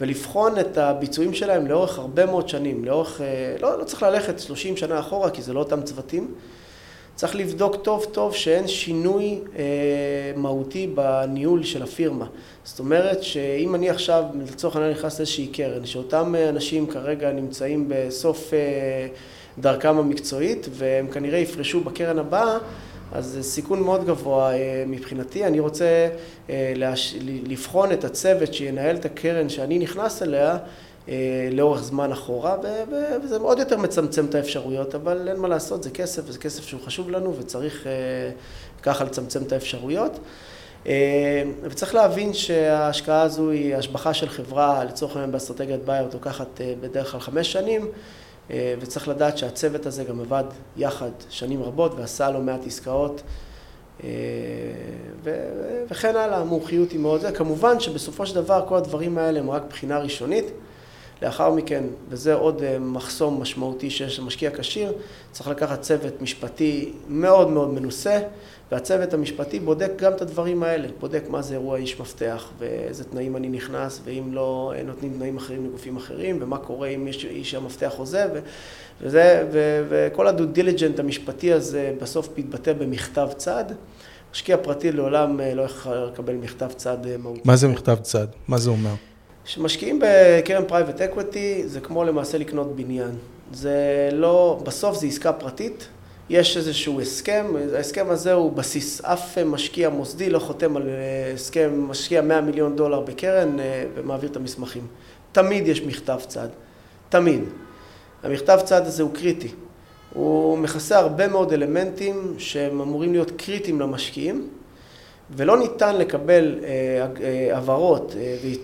[0.01, 3.21] ולבחון את הביצועים שלהם לאורך הרבה מאוד שנים, לאורך,
[3.61, 6.35] לא, לא צריך ללכת 30 שנה אחורה, כי זה לא אותם צוותים.
[7.15, 9.39] צריך לבדוק טוב טוב שאין שינוי
[10.37, 12.27] מהותי בניהול של הפירמה.
[12.65, 18.53] זאת אומרת שאם אני עכשיו לצורך העניין נכנס לאיזושהי קרן, שאותם אנשים כרגע נמצאים בסוף
[19.59, 22.59] דרכם המקצועית והם כנראה יפרשו בקרן הבאה,
[23.13, 24.53] אז זה סיכון מאוד גבוה
[24.87, 25.45] מבחינתי.
[25.45, 26.09] אני רוצה
[27.23, 30.59] לבחון את הצוות שינהל את הקרן שאני נכנס אליה
[31.53, 32.57] לאורך זמן אחורה,
[33.25, 36.81] וזה עוד יותר מצמצם את האפשרויות, אבל אין מה לעשות, זה כסף, וזה כסף שהוא
[36.85, 37.87] חשוב לנו וצריך
[38.83, 40.19] ככה לצמצם את האפשרויות.
[41.63, 47.21] וצריך להבין שההשקעה הזו היא השבחה של חברה, לצורך העניין באסטרטגיית בייר, לוקחת בדרך כלל
[47.21, 47.89] חמש שנים,
[48.51, 50.45] וצריך לדעת שהצוות הזה גם עבד
[50.77, 53.23] יחד שנים רבות ועשה לא מעט עסקאות
[55.91, 57.33] וכן הלאה, המומחיות היא מאוד זה.
[57.33, 60.45] כמובן שבסופו של דבר כל הדברים האלה הם רק בחינה ראשונית.
[61.25, 64.93] לאחר מכן, וזה עוד מחסום משמעותי שיש למשקיע כשיר,
[65.33, 68.21] צריך לקחת צוות משפטי מאוד מאוד מנוסה,
[68.73, 73.37] והצוות המשפטי בודק גם את הדברים האלה, בודק מה זה אירוע איש מפתח, ואיזה תנאים
[73.37, 78.29] אני נכנס, ואם לא נותנים תנאים אחרים לגופים אחרים, ומה קורה אם איש המפתח עוזב,
[79.03, 79.47] וזה,
[79.89, 83.65] וכל הדו דיליג'נט המשפטי הזה בסוף מתבטא במכתב צד.
[84.33, 87.41] משקיע פרטי לעולם לא יכול לקבל מכתב צד מהותי.
[87.45, 88.27] מה זה מכתב צד?
[88.49, 88.95] מה זה אומר?
[89.45, 93.11] כשמשקיעים בקרן private equity, זה כמו למעשה לקנות בניין.
[93.53, 95.89] זה לא, בסוף זה עסקה פרטית,
[96.31, 99.01] יש איזשהו הסכם, ההסכם הזה הוא בסיס.
[99.05, 100.89] אף משקיע מוסדי לא חותם על
[101.35, 103.57] הסכם, משקיע 100 מיליון דולר בקרן
[103.95, 104.87] ומעביר את המסמכים.
[105.33, 106.49] תמיד יש מכתב צד,
[107.09, 107.41] תמיד.
[108.23, 109.49] המכתב צד הזה הוא קריטי.
[110.13, 114.49] הוא מכסה הרבה מאוד אלמנטים שהם אמורים להיות קריטיים למשקיעים.
[115.31, 116.55] ולא ניתן לקבל
[117.53, 118.15] הבהרות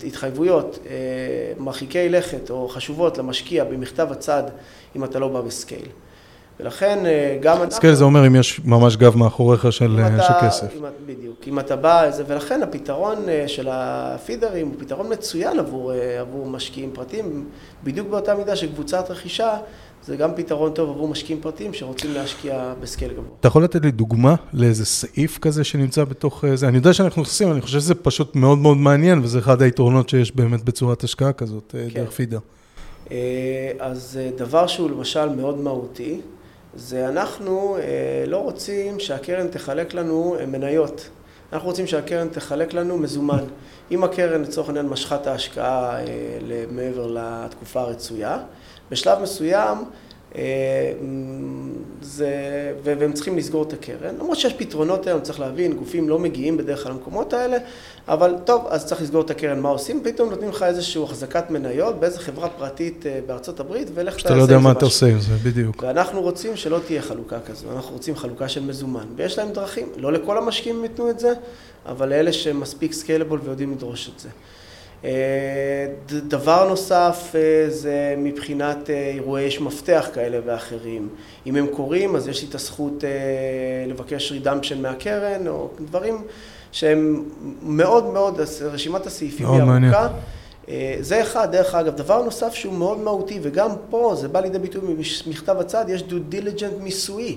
[0.03, 0.79] והתחייבויות
[1.59, 4.43] מרחיקי לכת או חשובות למשקיע במכתב הצד
[4.97, 5.87] אם אתה לא בא ב scale.
[6.61, 6.99] ולכן
[7.41, 7.71] גם אנחנו...
[7.71, 10.01] scale זה אומר אם יש ממש גב מאחוריך של
[10.43, 10.67] כסף.
[11.07, 11.37] בדיוק.
[11.47, 15.59] אם אתה בא, ולכן הפתרון של ה feederים הוא פתרון מצוין
[16.21, 17.45] עבור משקיעים פרטיים,
[17.85, 19.57] בדיוק באותה מידה שקבוצת רכישה
[20.07, 23.25] זה גם פתרון טוב עבור משקיעים פרטיים שרוצים להשקיע בסקייל גבוה.
[23.41, 26.69] אתה יכול לתת לי דוגמה לאיזה סעיף כזה שנמצא בתוך זה?
[26.69, 30.37] אני יודע שאנחנו נכנסים, אני חושב שזה פשוט מאוד מאוד מעניין, וזה אחד היתרונות שיש
[30.37, 32.39] באמת בצורת השקעה כזאת, דרך פידר.
[33.79, 36.21] אז דבר שהוא למשל מאוד מהותי,
[36.77, 37.77] זה אנחנו
[38.27, 41.09] לא רוצים שהקרן תחלק לנו מניות.
[41.53, 43.45] אנחנו רוצים שהקרן תחלק לנו מזומן.
[43.91, 45.97] אם הקרן לצורך העניין משכה את ההשקעה
[46.71, 48.39] מעבר לתקופה הרצויה,
[48.91, 49.79] בשלב מסוים,
[52.03, 52.33] זה,
[52.83, 54.15] והם צריכים לסגור את הקרן.
[54.19, 57.57] למרות שיש פתרונות היום, צריך להבין, גופים לא מגיעים בדרך כלל למקומות האלה,
[58.09, 60.01] אבל טוב, אז צריך לסגור את הקרן, מה עושים?
[60.05, 64.29] פתאום נותנים לך איזושהי החזקת מניות באיזו חברה פרטית בארצות הברית, ולך תעשה את זה.
[64.29, 65.83] שאתה לא יודע מה אתה עושה עם זה, בדיוק.
[65.83, 70.13] ואנחנו רוצים שלא תהיה חלוקה כזו, אנחנו רוצים חלוקה של מזומן, ויש להם דרכים, לא
[70.13, 71.33] לכל המשקיעים ייתנו את זה,
[71.87, 74.29] אבל לאלה שמספיק scalable ויודעים לדרוש את זה.
[76.07, 77.35] דבר נוסף
[77.69, 81.09] זה מבחינת אירועי איש מפתח כאלה ואחרים.
[81.47, 83.05] אם הם קורים, אז יש לי את הזכות
[83.89, 86.23] לבקש redemption מהקרן, או דברים
[86.73, 87.25] שהם
[87.63, 90.09] מאוד מאוד, רשימת הסעיפים היא ארוכה.
[91.01, 91.97] זה אחד, דרך אגב.
[91.97, 94.97] דבר נוסף שהוא מאוד מהותי, וגם פה זה בא לידי ביטוי
[95.27, 97.37] ממכתב הצד, יש due diligence מיסויי.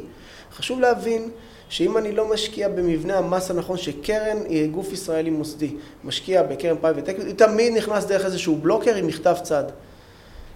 [0.57, 1.29] חשוב להבין
[1.73, 7.09] שאם אני לא משקיע במבנה המס הנכון, שקרן היא גוף ישראלי מוסדי, משקיע בקרן private
[7.09, 9.63] equity, הוא תמיד נכנס דרך איזשהו blocker עם מכתב צד.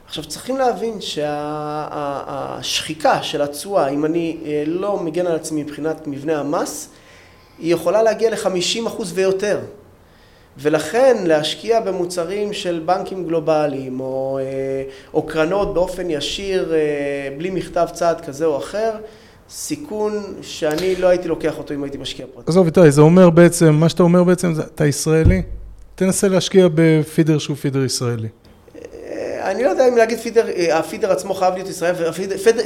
[0.07, 1.01] עכשיו צריכים להבין
[1.91, 6.89] שהשחיקה של התשואה, אם אני אה, לא מגן על עצמי מבחינת מבנה המס,
[7.59, 9.59] היא יכולה להגיע ל-50% ויותר.
[10.57, 14.43] ולכן להשקיע במוצרים של בנקים גלובליים או, אה,
[15.13, 16.79] או קרנות באופן ישיר אה,
[17.37, 18.91] בלי מכתב צעד כזה או אחר,
[19.49, 22.49] סיכון שאני לא הייתי לוקח אותו אם הייתי משקיע פרטי.
[22.51, 25.41] עזוב איתי, זה אומר בעצם, מה שאתה אומר בעצם, אתה ישראלי,
[25.95, 28.27] תנסה להשקיע בפידר שהוא פידר ישראלי.
[28.75, 32.11] אה, אני לא יודע אם להגיד פידר, הפידר עצמו חייב להיות ישראל,
[32.43, 32.61] פידר,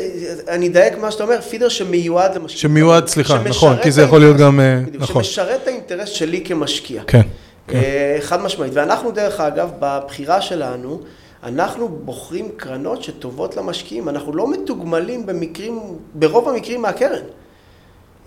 [0.48, 2.62] אני אדייק מה שאתה אומר, פידר שמיועד למשקיע.
[2.62, 4.60] שמיועד, סליחה, נכון, כי זה יכול להיות גם,
[4.94, 5.24] נכון.
[5.24, 7.04] שמשרת את האינטרס שלי כמשקיע.
[7.08, 7.22] כן.
[7.68, 7.78] כן.
[7.78, 8.72] אה, חד משמעית.
[8.76, 11.02] ואנחנו דרך אגב, בבחירה שלנו,
[11.44, 14.10] אנחנו בוחרים קרנות שטובות למשקיעים.
[14.10, 15.80] אנחנו לא מתוגמלים במקרים,
[16.14, 17.24] ברוב המקרים מהקרן.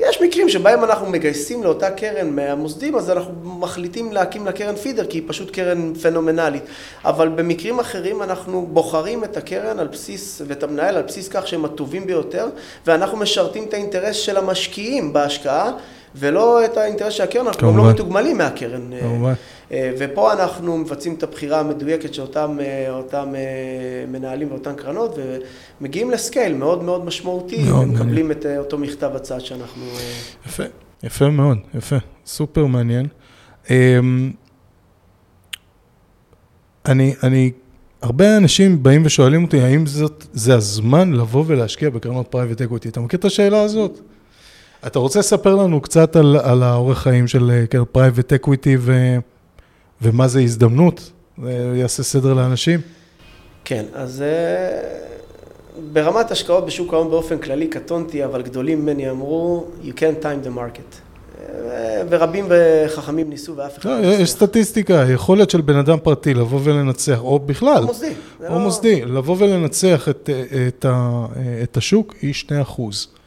[0.01, 5.19] יש מקרים שבהם אנחנו מגייסים לאותה קרן מהמוסדים, אז אנחנו מחליטים להקים לקרן פידר, כי
[5.19, 6.63] היא פשוט קרן פנומנלית.
[7.05, 11.65] אבל במקרים אחרים אנחנו בוחרים את הקרן על בסיס, ואת המנהל על בסיס כך שהם
[11.65, 12.49] הטובים ביותר,
[12.87, 15.73] ואנחנו משרתים את האינטרס של המשקיעים בהשקעה,
[16.15, 18.91] ולא את האינטרס של הקרן, אנחנו גם לא מתוגמלים מהקרן.
[19.01, 19.33] כמובן.
[19.73, 25.19] אה, ופה אנחנו מבצעים את הבחירה המדויקת של אותם, אה, אותם אה, מנהלים ואותן קרנות,
[25.81, 29.85] ומגיעים ל scale מאוד מאוד משמעותי, ומקבלים את אותו מכתב הצד שאנחנו...
[30.47, 30.63] יפה,
[31.03, 31.97] יפה מאוד, יפה,
[32.27, 33.07] סופר מעניין.
[33.71, 34.33] אמ,
[36.87, 37.51] אני, אני,
[38.03, 42.89] הרבה אנשים באים ושואלים אותי, האם זאת, זה הזמן לבוא ולהשקיע בקרנות private equity?
[42.89, 44.01] אתה מכיר את השאלה הזאת?
[44.87, 49.17] אתה רוצה לספר לנו קצת על, על האורך חיים של private equity ו...
[50.03, 51.11] ומה זה הזדמנות?
[51.43, 52.81] זה יעשה סדר לאנשים?
[53.65, 54.81] כן, אז אה,
[55.93, 60.57] ברמת השקעות בשוק ההון באופן כללי קטונתי, אבל גדולים ממני אמרו, you can't time the
[60.57, 60.95] market.
[61.41, 66.35] אה, ורבים וחכמים ניסו ואף אחד לא, לא יש סטטיסטיקה, יכולת של בן אדם פרטי
[66.35, 68.59] לבוא ולנצח, או בכלל, או מוסדי, או לא...
[68.59, 70.31] מוסדי, לבוא ולנצח את,
[70.69, 70.87] את,
[71.63, 73.09] את השוק היא 2 אחוז.
[73.09, 73.15] נכון.
[73.15, 73.24] אה,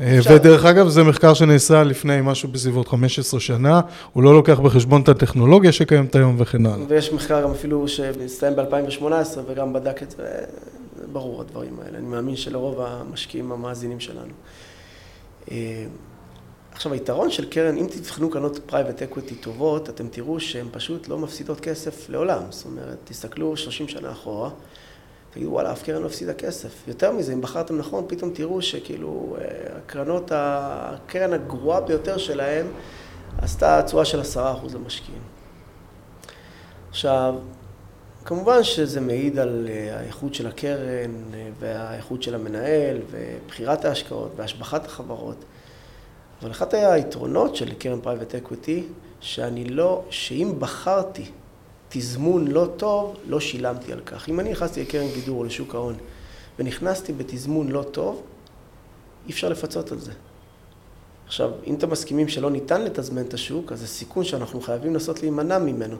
[0.00, 3.80] ודרך אגב, זה מחקר שנעשה לפני משהו בסביבות 15 שנה,
[4.12, 6.86] הוא לא לוקח בחשבון את הטכנולוגיה שקיימת היום וכן הלאה.
[6.88, 9.04] ויש מחקר גם אפילו שהסתיים ב-2018
[9.46, 10.38] וגם בדק את זה,
[11.12, 11.98] ברור הדברים האלה.
[11.98, 14.32] אני מאמין שלרוב המשקיעים המאזינים שלנו.
[15.50, 15.84] אה,
[16.72, 21.18] עכשיו, היתרון של קרן, אם תבחנו קרנות private equity טובות, אתם תראו שהן פשוט לא
[21.18, 22.42] מפסידות כסף לעולם.
[22.50, 24.50] זאת אומרת, תסתכלו 30 שנה אחורה.
[25.34, 26.88] תגידו, וואלה, אף קרן לא הפסידה כסף.
[26.88, 32.66] יותר מזה, אם בחרתם נכון, פתאום תראו שכאילו אה, הקרנות, הקרן הגרועה ביותר שלהם
[33.38, 35.22] עשתה תשואה של עשרה אחוז למשקיעים.
[36.90, 37.34] עכשיו,
[38.24, 44.86] כמובן שזה מעיד על אה, האיכות של הקרן אה, והאיכות של המנהל ובחירת ההשקעות והשבחת
[44.86, 45.44] החברות.
[46.42, 48.84] אבל אחד היתרונות של קרן private equity,
[49.20, 51.30] שאני לא, שאם בחרתי
[51.94, 54.28] תזמון לא טוב, לא שילמתי על כך.
[54.28, 55.94] אם אני נכנסתי לקרן גידור או לשוק ההון
[56.58, 58.22] ונכנסתי בתזמון לא טוב,
[59.26, 60.12] אי אפשר לפצות על זה.
[61.26, 65.22] עכשיו, אם אתם מסכימים שלא ניתן לתזמן את השוק, אז זה סיכון שאנחנו חייבים לנסות
[65.22, 65.96] להימנע ממנו.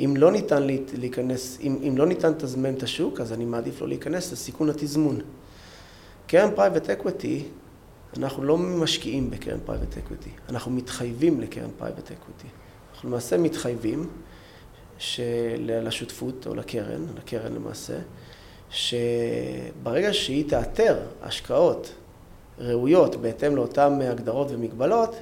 [0.00, 0.62] אם לא ניתן
[0.98, 5.20] להיכנס, אם, אם לא ניתן לתזמן את השוק, אז אני מעדיף לא להיכנס לסיכון התזמון.
[6.26, 7.44] קרן private equity,
[8.16, 12.48] אנחנו לא משקיעים בקרן private equity, אנחנו מתחייבים לקרן private equity.
[12.92, 14.06] אנחנו למעשה מתחייבים
[15.00, 17.98] של, לשותפות או לקרן, לקרן למעשה,
[18.70, 21.92] שברגע שהיא תאתר השקעות
[22.58, 25.16] ראויות בהתאם לאותן הגדרות ומגבלות,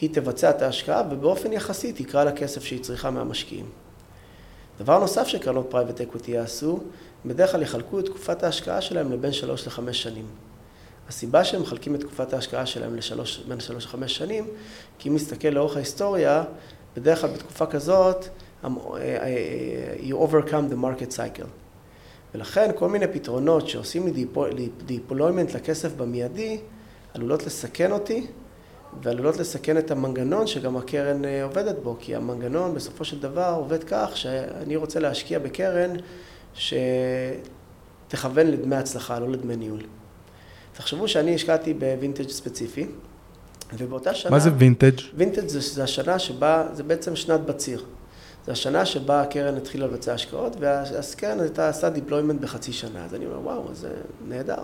[0.00, 3.66] היא תבצע את ההשקעה ובאופן יחסי תקרא לכסף שהיא צריכה מהמשקיעים.
[4.80, 6.80] דבר נוסף שקרנות private equity יעשו,
[7.26, 10.26] בדרך כלל יחלקו את תקופת ההשקעה שלהם לבין שלוש לחמש שנים.
[11.08, 14.46] הסיבה שהם מחלקים את תקופת ההשקעה שלהם לשלוש, בין שלוש לחמש שנים,
[14.98, 16.44] כי אם נסתכל לאורך ההיסטוריה,
[16.96, 18.24] בדרך כלל בתקופה כזאת
[18.64, 21.48] you overcome the market cycle.
[22.34, 24.26] ולכן כל מיני פתרונות שעושים לי
[24.88, 26.58] deployment לכסף במיידי,
[27.14, 28.26] עלולות לסכן אותי
[29.02, 33.84] ועלולות לסכן את המנגנון שגם הקרן אה, עובדת בו, כי המנגנון בסופו של דבר עובד
[33.84, 35.90] כך שאני רוצה להשקיע בקרן
[36.54, 39.80] שתכוון לדמי הצלחה, לא לדמי ניהול.
[40.72, 42.86] תחשבו שאני השקעתי בווינטג' ספציפי,
[43.78, 44.30] ובאותה שנה...
[44.30, 45.00] מה זה vintage?
[45.14, 47.84] vintage זה, זה השנה שבה, זה בעצם שנת בציר.
[48.48, 53.04] זו השנה שבה הקרן התחילה לבצע השקעות, והקרן הייתה עשה deployment בחצי שנה.
[53.04, 53.90] אז אני אומר, וואו, זה
[54.28, 54.62] נהדר.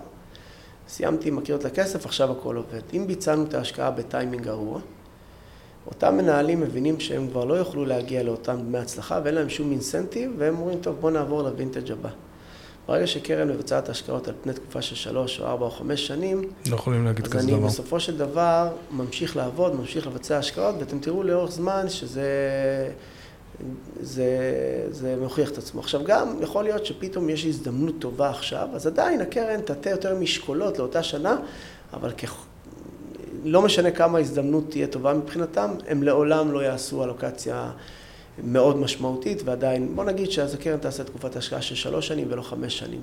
[0.87, 2.81] סיימתי עם הקריאות לכסף, עכשיו הכל עובד.
[2.93, 4.79] אם ביצענו את ההשקעה בטיימינג גרוע,
[5.87, 10.31] אותם מנהלים מבינים שהם כבר לא יוכלו להגיע לאותם דמי הצלחה ואין להם שום incentive,
[10.37, 12.09] והם אומרים, טוב, בואו נעבור לווינטג' הבא.
[12.87, 16.75] ברגע שקרן מבצעת השקעות על פני תקופה של שלוש או ארבע או חמש שנים, לא
[16.75, 17.57] יכולים להגיד כזה אז דבר.
[17.57, 22.29] אני בסופו של דבר ממשיך לעבוד, ממשיך לבצע השקעות, ואתם תראו לאורך זמן שזה
[24.01, 24.27] זה,
[24.91, 25.79] זה מוכיח את עצמו.
[25.79, 30.79] עכשיו גם יכול להיות שפתאום יש הזדמנות טובה עכשיו, אז עדיין הקרן תטה יותר משקולות
[30.79, 31.37] לאותה שנה,
[31.93, 32.25] אבל כ...
[33.43, 37.71] לא משנה כמה ההזדמנות תהיה טובה מבחינתם, הם לעולם לא יעשו אלוקציה
[38.43, 42.79] מאוד משמעותית, ועדיין, בוא נגיד שאז הקרן תעשה תקופת השקעה של שלוש שנים ולא חמש
[42.79, 43.01] שנים.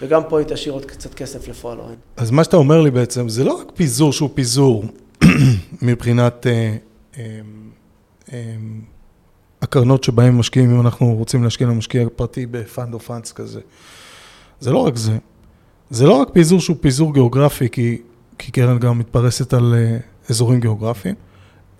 [0.00, 1.94] וגם פה היא תשאיר עוד קצת כסף ל follow-on.
[2.16, 4.84] אז מה שאתה אומר לי בעצם, זה לא רק פיזור שהוא פיזור
[5.82, 6.76] מבחינת אה,
[7.18, 7.40] אה,
[8.32, 8.56] אה,
[9.66, 13.60] הקרנות שבהן משקיעים, אם אנחנו רוצים להשקיע למשקיע פרטי ב fund או funds כזה.
[14.60, 15.18] זה לא רק זה.
[15.90, 17.98] זה לא רק פיזור שהוא פיזור גיאוגרפי, כי,
[18.38, 19.98] כי קרן גם מתפרסת על אה,
[20.30, 21.14] אזורים גיאוגרפיים,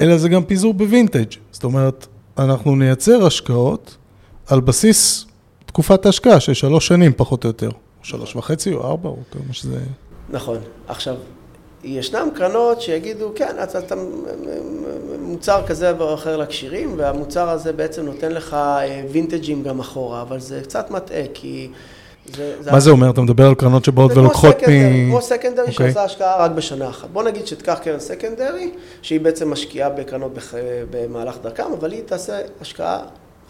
[0.01, 1.33] אלא זה גם פיזור בווינטג'.
[1.53, 2.07] זאת אומרת,
[2.39, 3.97] אנחנו נייצר השקעות
[4.47, 5.27] על בסיס
[5.67, 7.71] תקופת ההשקעה של שלוש שנים פחות או יותר.
[8.03, 9.81] שלוש וחצי או ארבע, או כמה שזה...
[10.31, 10.59] נכון.
[10.89, 11.17] עכשיו,
[11.87, 13.95] ישנם קרנות שיגידו, כן, אתה, אתה
[15.21, 18.57] מוצר כזה או אחר לקשירים, והמוצר הזה בעצם נותן לך
[19.11, 21.69] וינטג'ים גם אחורה, אבל זה קצת מטעה, כי...
[22.37, 23.11] זה, זה מה זה אומר?
[23.11, 24.67] אתה מדבר על קרנות שבאות ולוקחות מ...
[24.67, 25.73] זה כמו סקנדרי okay.
[25.73, 27.09] שעושה השקעה רק בשנה אחת.
[27.13, 28.71] בוא נגיד שתיקח קרן סקנדרי,
[29.03, 30.55] שהיא בעצם משקיעה בקרנות בח...
[30.91, 33.01] במהלך דרכם, אבל היא תעשה השקעה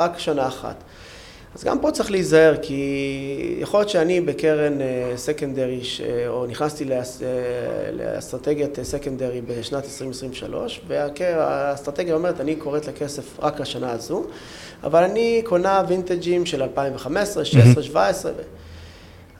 [0.01, 0.74] רק שנה אחת.
[1.57, 4.79] אז גם פה צריך להיזהר, כי יכול להיות שאני בקרן
[5.17, 5.81] סקנדרי,
[6.29, 6.85] או נכנסתי
[7.93, 14.25] לאסטרטגיית סקנדרי בשנת 2023, והאסטרטגיה אומרת, אני קוראת לכסף רק השנה הזו,
[14.85, 18.33] אבל אני קונה וינטג'ים של 2015, 16, 2017,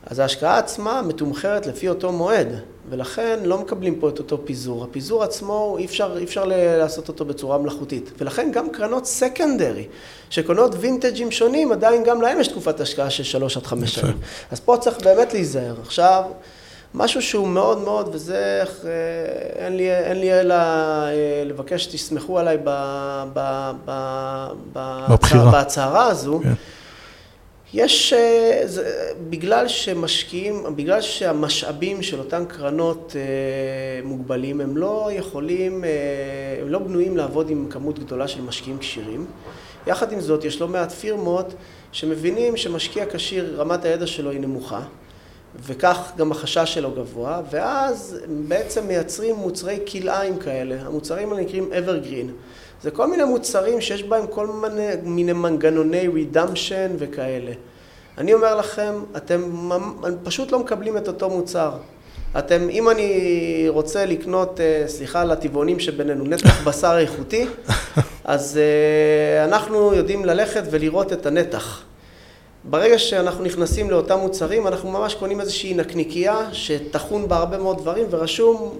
[0.09, 2.47] אז ההשקעה עצמה מתומחרת לפי אותו מועד,
[2.89, 4.83] ולכן לא מקבלים פה את אותו פיזור.
[4.83, 6.45] הפיזור עצמו, אי אפשר, אי אפשר
[6.79, 8.11] לעשות אותו בצורה מלאכותית.
[8.17, 9.87] ולכן גם קרנות סקנדרי,
[10.29, 14.17] שקונות וינטג'ים שונים, עדיין גם להם יש תקופת השקעה של שלוש עד חמש שנים.
[14.51, 15.75] אז פה צריך באמת להיזהר.
[15.81, 16.23] עכשיו,
[16.93, 18.63] משהו שהוא מאוד מאוד, וזה,
[19.55, 20.55] אין לי, אין לי אלא
[21.45, 22.69] לבקש שתסמכו עליי ב,
[23.33, 23.71] ב,
[24.73, 26.39] ב, בהצהרה הזו.
[26.43, 26.53] כן.
[27.73, 28.13] יש,
[28.65, 33.15] זה, בגלל שמשקיעים, בגלל שהמשאבים של אותן קרנות
[34.03, 35.83] מוגבלים, הם לא יכולים,
[36.61, 39.25] הם לא בנויים לעבוד עם כמות גדולה של משקיעים כשירים.
[39.87, 41.53] יחד עם זאת, יש לא מעט פירמות
[41.91, 44.81] שמבינים שמשקיע כשיר, רמת הידע שלו היא נמוכה,
[45.65, 50.75] וכך גם החשש שלו גבוה, ואז בעצם מייצרים מוצרי כלאיים כאלה.
[50.85, 52.31] המוצרים האלה נקראים evergreen.
[52.83, 57.51] זה כל מיני מוצרים שיש בהם כל מיני, מיני מנגנוני redemption וכאלה.
[58.17, 59.69] אני אומר לכם, אתם
[60.23, 61.71] פשוט לא מקבלים את אותו מוצר.
[62.39, 67.47] אתם, אם אני רוצה לקנות, סליחה על הטבעונים שבינינו, נתח בשר איכותי,
[68.25, 68.59] אז
[69.43, 71.83] אנחנו יודעים ללכת ולראות את הנתח.
[72.63, 78.05] ברגע שאנחנו נכנסים לאותם מוצרים, אנחנו ממש קונים איזושהי נקניקייה שטחון בה הרבה מאוד דברים
[78.09, 78.77] ורשום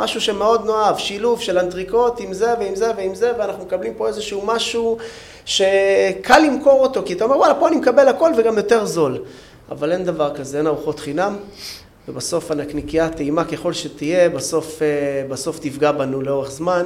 [0.00, 4.08] משהו שמאוד נאהב, שילוב של אנטריקוט עם זה ועם זה ועם זה, ואנחנו מקבלים פה
[4.08, 4.98] איזשהו משהו
[5.44, 9.18] שקל למכור אותו, כי אתה אומר, וואלה, פה אני מקבל הכל וגם יותר זול.
[9.70, 11.36] אבל אין דבר כזה, אין ארוחות חינם,
[12.08, 14.82] ובסוף הנקניקייה, טעימה ככל שתהיה, בסוף,
[15.28, 16.84] בסוף תפגע בנו לאורך זמן,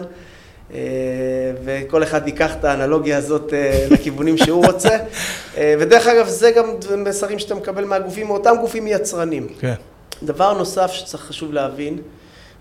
[1.64, 3.52] וכל אחד ייקח את האנלוגיה הזאת
[3.90, 4.96] לכיוונים שהוא רוצה.
[5.80, 9.48] ודרך אגב, זה גם מסרים שאתה מקבל מהגופים, מאותם גופים יצרנים.
[9.60, 9.74] כן.
[10.22, 11.98] דבר נוסף שצריך חשוב להבין,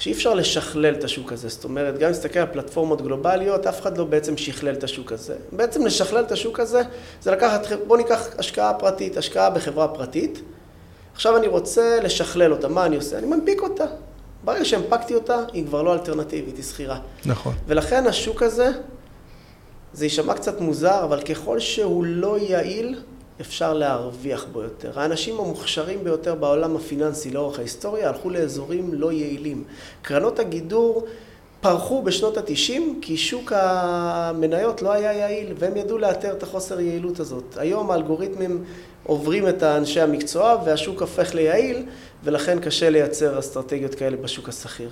[0.03, 1.49] שאי אפשר לשכלל את השוק הזה.
[1.49, 5.11] זאת אומרת, גם אם נסתכל על פלטפורמות גלובליות, אף אחד לא בעצם שכלל את השוק
[5.11, 5.35] הזה.
[5.51, 6.81] בעצם לשכלל את השוק הזה,
[7.21, 10.41] זה לקחת, בואו ניקח השקעה פרטית, השקעה בחברה פרטית.
[11.13, 13.17] עכשיו אני רוצה לשכלל אותה, מה אני עושה?
[13.17, 13.85] אני מנפיק אותה.
[14.43, 16.99] ברגע שהנפקתי אותה, היא כבר לא אלטרנטיבית, היא שכירה.
[17.25, 17.53] נכון.
[17.67, 18.71] ולכן השוק הזה,
[19.93, 23.01] זה יישמע קצת מוזר, אבל ככל שהוא לא יעיל,
[23.41, 24.99] אפשר להרוויח בו יותר.
[24.99, 29.63] האנשים המוכשרים ביותר בעולם הפיננסי לאורך ההיסטוריה הלכו לאזורים לא יעילים.
[30.01, 31.07] קרנות הגידור
[31.61, 37.19] פרחו בשנות התשעים כי שוק המניות לא היה יעיל והם ידעו לאתר את החוסר יעילות
[37.19, 37.57] הזאת.
[37.57, 38.63] היום האלגוריתמים
[39.03, 41.85] עוברים את האנשי המקצוע והשוק הופך ליעיל
[42.23, 44.89] ולכן קשה לייצר אסטרטגיות כאלה בשוק השכיר.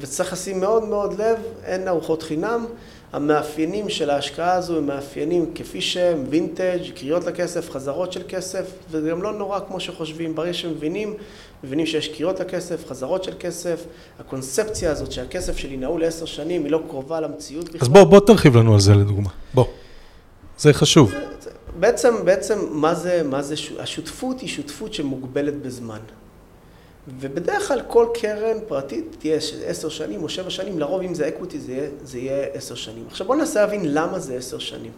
[0.00, 2.66] וצריך לשים מאוד מאוד לב, אין ארוחות חינם.
[3.12, 9.10] המאפיינים של ההשקעה הזו הם מאפיינים כפי שהם, וינטג', קריאות לכסף, חזרות של כסף, וזה
[9.10, 10.34] גם לא נורא כמו שחושבים.
[10.34, 11.14] ברגע שמבינים,
[11.64, 13.84] מבינים שיש קריאות לכסף, חזרות של כסף,
[14.18, 17.80] הקונספציה הזאת שהכסף שלי נעול לעשר שנים היא לא קרובה למציאות בכלל.
[17.80, 19.30] אז בוא, בוא תרחיב לנו על זה לדוגמה.
[19.54, 19.66] בוא.
[20.58, 21.12] זה חשוב.
[21.80, 25.98] בעצם, בעצם, מה זה, מה זה, השותפות היא שותפות שמוגבלת בזמן.
[27.08, 31.60] ובדרך כלל כל קרן פרטית תהיה עשר שנים או שבע שנים, לרוב אם זה אקוויטי
[32.04, 33.04] זה יהיה, עשר שנים.
[33.10, 34.92] עכשיו בואו ננסה להבין למה זה עשר שנים.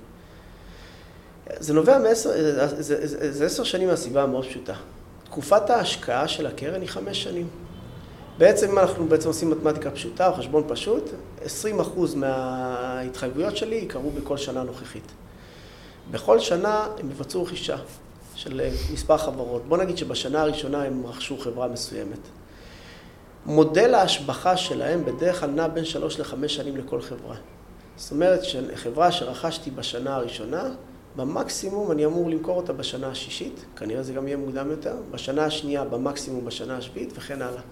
[1.59, 2.31] זה נובע מעשר,
[3.31, 4.75] זה עשר שנים מהסיבה המאוד פשוטה.
[5.25, 7.47] תקופת ההשקעה של הקרן היא חמש שנים.
[8.39, 11.11] בעצם אם אנחנו בעצם עושים מתמטיקה פשוטה או חשבון פשוט,
[11.45, 11.47] 20%
[12.17, 15.13] מההתחייבויות שלי יקרו בכל שנה נוכחית.
[16.11, 17.77] בכל שנה הם יבצעו רכישה
[18.39, 18.61] של
[18.93, 19.63] מספר חברות.
[19.69, 22.19] בוא נגיד שבשנה הראשונה הם רכשו חברה מסוימת.
[23.47, 27.37] מודל ההשבחה שלהם בדרך כלל נע בין שלוש לחמש שנים לכל חברה.
[27.97, 30.63] זאת אומרת שחברה שרכשתי בשנה הראשונה,
[31.17, 35.85] במקסימום אני אמור למכור אותה בשנה השישית, כנראה זה גם יהיה מוקדם יותר, בשנה השנייה
[35.85, 37.63] במקסימום בשנה השביעית וכן הלאה.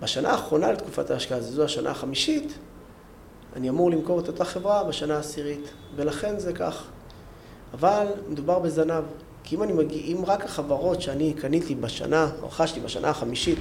[0.00, 2.52] בשנה האחרונה לתקופת ההשקעה, זו השנה החמישית,
[3.56, 6.84] אני אמור למכור את אותה חברה בשנה העשירית, ולכן זה כך.
[7.80, 9.04] אבל מדובר בזנב,
[9.44, 13.58] כי אם אני מגיע, אם רק החברות שאני קניתי בשנה, או רכשתי בשנה החמישית,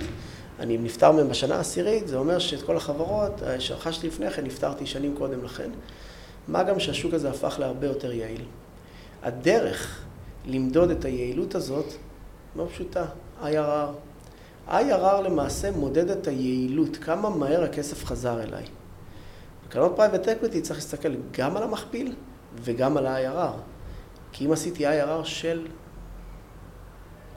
[0.60, 4.86] אני נפטר מהן בשנה העשירית, זה אומר שאת כל החברות אה, שרכשתי לפני כן, נפטרתי
[4.86, 5.70] שנים קודם לכן.
[6.48, 8.42] מה גם שהשוק הזה הפך להרבה יותר יעיל.
[9.24, 10.06] הדרך
[10.46, 11.94] למדוד את היעילות הזאת
[12.56, 13.06] מאוד פשוטה,
[13.44, 13.90] IRR.
[14.70, 18.64] IRR למעשה מודד את היעילות, כמה מהר הכסף חזר אליי.
[19.68, 22.16] בקרנות private equity צריך להסתכל גם על המכפיל
[22.64, 23.75] וגם על ה-IRR.
[24.38, 25.68] כי אם עשיתי IRR של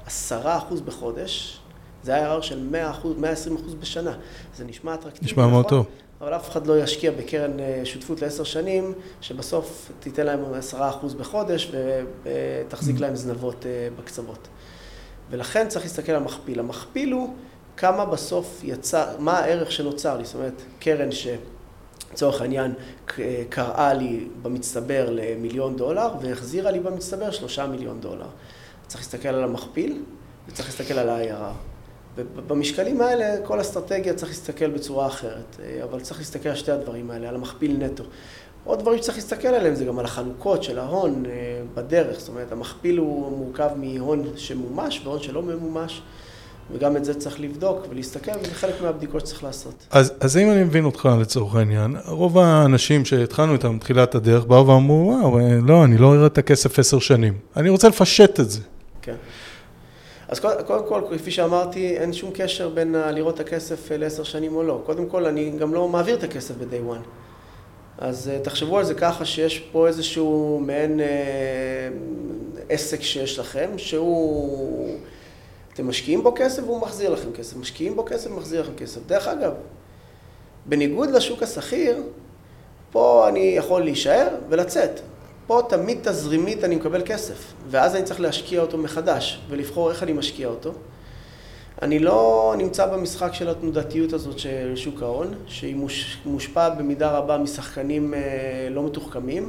[0.06, 1.60] עשרה אחוז בחודש,
[2.02, 4.16] זה IRR של 100 אחוז, 120 אחוז בשנה.
[4.56, 5.78] זה נשמע אטרקטיבי, נשמע מאוד נכון?
[5.78, 5.86] טוב.
[6.20, 11.14] אבל אף אחד לא ישקיע בקרן אה, שותפות לעשר שנים, שבסוף תיתן להם עשרה אחוז
[11.14, 11.72] בחודש
[12.22, 13.00] ותחזיק mm.
[13.00, 14.48] להם זנבות אה, בקצוות.
[15.30, 16.60] ולכן צריך להסתכל על המכפיל.
[16.60, 17.34] המכפיל הוא
[17.76, 21.12] כמה בסוף יצא, מה הערך שנוצר לי, זאת אומרת, קרן
[22.18, 22.72] שלצורך העניין
[23.48, 28.26] קראה לי במצטבר למיליון דולר והחזירה לי במצטבר שלושה מיליון דולר.
[28.86, 30.02] צריך להסתכל על המכפיל
[30.48, 31.54] וצריך להסתכל על ה-IRR.
[32.16, 37.28] ובמשקלים האלה כל אסטרטגיה צריך להסתכל בצורה אחרת, אבל צריך להסתכל על שתי הדברים האלה,
[37.28, 38.04] על המכפיל נטו.
[38.64, 41.30] עוד דברים שצריך להסתכל עליהם זה גם על החלוקות של ההון אה,
[41.74, 46.02] בדרך, זאת אומרת המכפיל הוא מורכב מהון שמומש והון שלא ממומש.
[46.72, 49.74] וגם את זה צריך לבדוק ולהסתכל, וזה חלק מהבדיקות שצריך לעשות.
[49.90, 54.66] אז, אז אם אני מבין אותך לצורך העניין, רוב האנשים שהתחלנו איתם בתחילת הדרך באו
[54.66, 57.34] ואמרו, וואו, אה, לא, אני לא אראה את הכסף עשר שנים.
[57.56, 58.60] אני רוצה לפשט את זה.
[59.02, 59.14] כן.
[60.28, 64.54] אז קודם כל, כל, כפי שאמרתי, אין שום קשר בין לראות את הכסף לעשר שנים
[64.54, 64.82] או לא.
[64.86, 67.08] קודם כל, אני גם לא מעביר את הכסף ב-day one.
[67.98, 71.06] אז אה, תחשבו על זה ככה שיש פה איזשהו מעין אה,
[72.68, 74.98] עסק שיש לכם, שהוא...
[75.78, 79.00] אתם משקיעים בו כסף והוא מחזיר לכם כסף, משקיעים בו כסף ומחזיר לכם כסף.
[79.06, 79.52] דרך אגב,
[80.66, 82.02] בניגוד לשוק השכיר,
[82.90, 85.00] פה אני יכול להישאר ולצאת.
[85.46, 90.12] פה תמיד תזרימית אני מקבל כסף, ואז אני צריך להשקיע אותו מחדש, ולבחור איך אני
[90.12, 90.72] משקיע אותו.
[91.82, 95.76] אני לא נמצא במשחק של התנודתיות הזאת של שוק ההון, שהיא
[96.26, 98.20] מושפעת במידה רבה משחקנים אה,
[98.70, 99.48] לא מתוחכמים,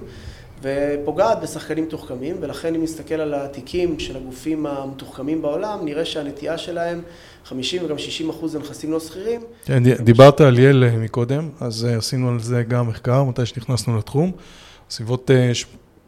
[0.62, 7.01] ופוגעת בשחקנים מתוחכמים, ולכן אם נסתכל על התיקים של הגופים המתוחכמים בעולם, נראה שהנטייה שלהם
[7.45, 9.41] 50 וגם 60 אחוז זה לא שכירים.
[9.66, 13.97] כן, דיברת על יל אה, מקודם, אז אה, עשינו על זה גם מחקר, מתי שנכנסנו
[13.97, 14.32] לתחום.
[14.89, 15.32] סביבות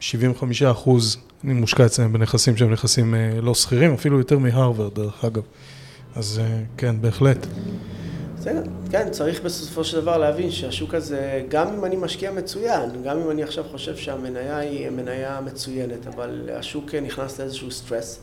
[0.00, 5.42] 75 אחוז מושקע אצלם בנכסים שהם נכסים לא שכירים, אפילו יותר מהרווארד דרך אגב.
[6.16, 7.46] אז אה, כן, בהחלט.
[8.42, 13.18] בסדר, כן, צריך בסופו של דבר להבין שהשוק הזה, גם אם אני משקיע מצוין, גם
[13.18, 18.20] אם אני עכשיו חושב שהמניה היא מניה מצוינת, אבל השוק נכנס לאיזשהו סטרס,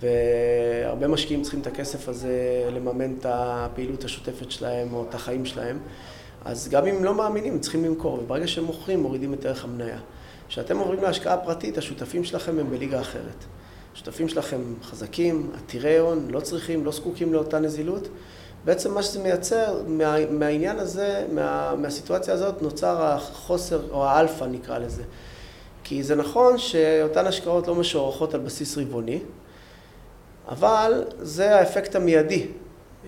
[0.00, 5.78] והרבה משקיעים צריכים את הכסף הזה לממן את הפעילות השוטפת שלהם או את החיים שלהם,
[6.44, 9.98] אז גם אם לא מאמינים, צריכים למכור, וברגע שהם מוכרים, מורידים את ערך המניה.
[10.48, 13.44] כשאתם עוברים להשקעה פרטית, השותפים שלכם הם בליגה אחרת.
[13.94, 18.08] השותפים שלכם חזקים, עתירי הון, לא צריכים, לא זקוקים לאותה נזילות.
[18.66, 24.78] בעצם מה שזה מייצר, מה, מהעניין הזה, מה, מהסיטואציה הזאת, נוצר החוסר, או האלפא נקרא
[24.78, 25.02] לזה.
[25.84, 29.20] כי זה נכון שאותן השקעות לא משוערכות על בסיס רבעוני,
[30.48, 32.46] אבל זה האפקט המיידי,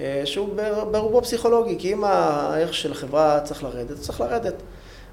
[0.01, 0.49] אה, שהוא
[0.91, 4.55] ברובו פסיכולוגי, כי אם הערך של החברה צריך לרדת, צריך לרדת.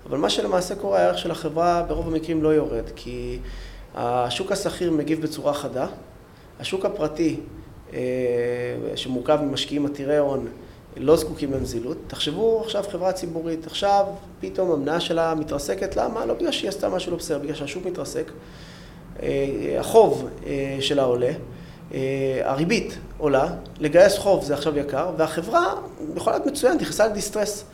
[0.05, 3.39] אבל מה שלמעשה קורה, הערך של החברה ברוב המקרים לא יורד, כי
[3.95, 5.87] השוק השכיר מגיב בצורה חדה,
[6.59, 7.39] השוק הפרטי,
[8.95, 10.47] שמורכב ממשקיעים עתירי הון,
[10.97, 11.97] לא זקוקים לנזילות.
[12.07, 14.05] תחשבו עכשיו חברה ציבורית, עכשיו
[14.39, 16.25] פתאום המניה שלה מתרסקת, למה?
[16.25, 18.31] לא בגלל שהיא עשתה משהו לא בסדר, בגלל שהשוק מתרסק.
[19.23, 21.31] אה, החוב אה, שלה עולה,
[22.43, 23.47] הריבית עולה,
[23.79, 25.73] לגייס חוב זה עכשיו יקר, והחברה
[26.15, 27.65] יכולה להיות מצוינת, נכנסה לדיסטרס.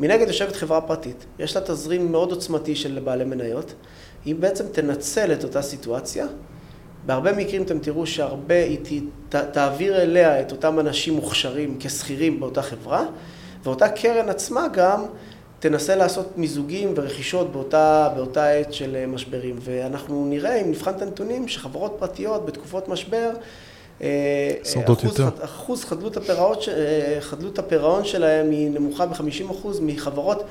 [0.00, 3.74] מנגד יושבת חברה פרטית, יש לה תזרים מאוד עוצמתי של בעלי מניות.
[4.24, 6.26] היא בעצם תנצל את אותה סיטואציה.
[7.06, 12.62] בהרבה מקרים אתם תראו שהרבה, היא ת, תעביר אליה את אותם אנשים מוכשרים כשכירים באותה
[12.62, 13.04] חברה,
[13.64, 15.04] ואותה קרן עצמה גם
[15.58, 19.56] תנסה לעשות מיזוגים ורכישות באותה, באותה עת של אה, משברים.
[19.60, 23.30] ואנחנו נראה, אם נבחן את הנתונים, שחברות פרטיות בתקופות משבר,
[24.02, 25.28] אה, שורדות יותר.
[25.40, 30.44] אחוז חדלות הפירעון, אה, חדלות הפירעון שלהם היא נמוכה ב-50% מחברות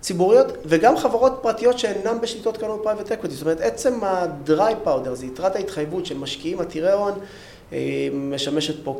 [0.00, 3.34] ציבוריות וגם חברות פרטיות שאינן בשליטות קרנות private equity.
[3.34, 7.12] זאת אומרת, עצם ה dry powder, זה יתרת ההתחייבות של משקיעים עתירי הון,
[8.12, 8.98] משמשת פה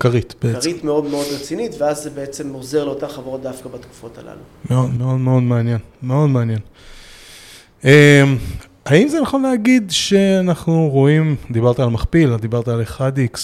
[0.00, 0.70] כרית בעצם.
[0.82, 4.40] מאוד מאוד רצינית, ואז זה בעצם עוזר לאותן חברות דווקא בתקופות הללו.
[4.70, 6.58] מאוד מאוד מאוד מעניין, מאוד מעניין.
[7.84, 7.90] אמ,
[8.86, 13.38] האם זה נכון להגיד שאנחנו רואים, דיברת על מכפיל, דיברת על 1x,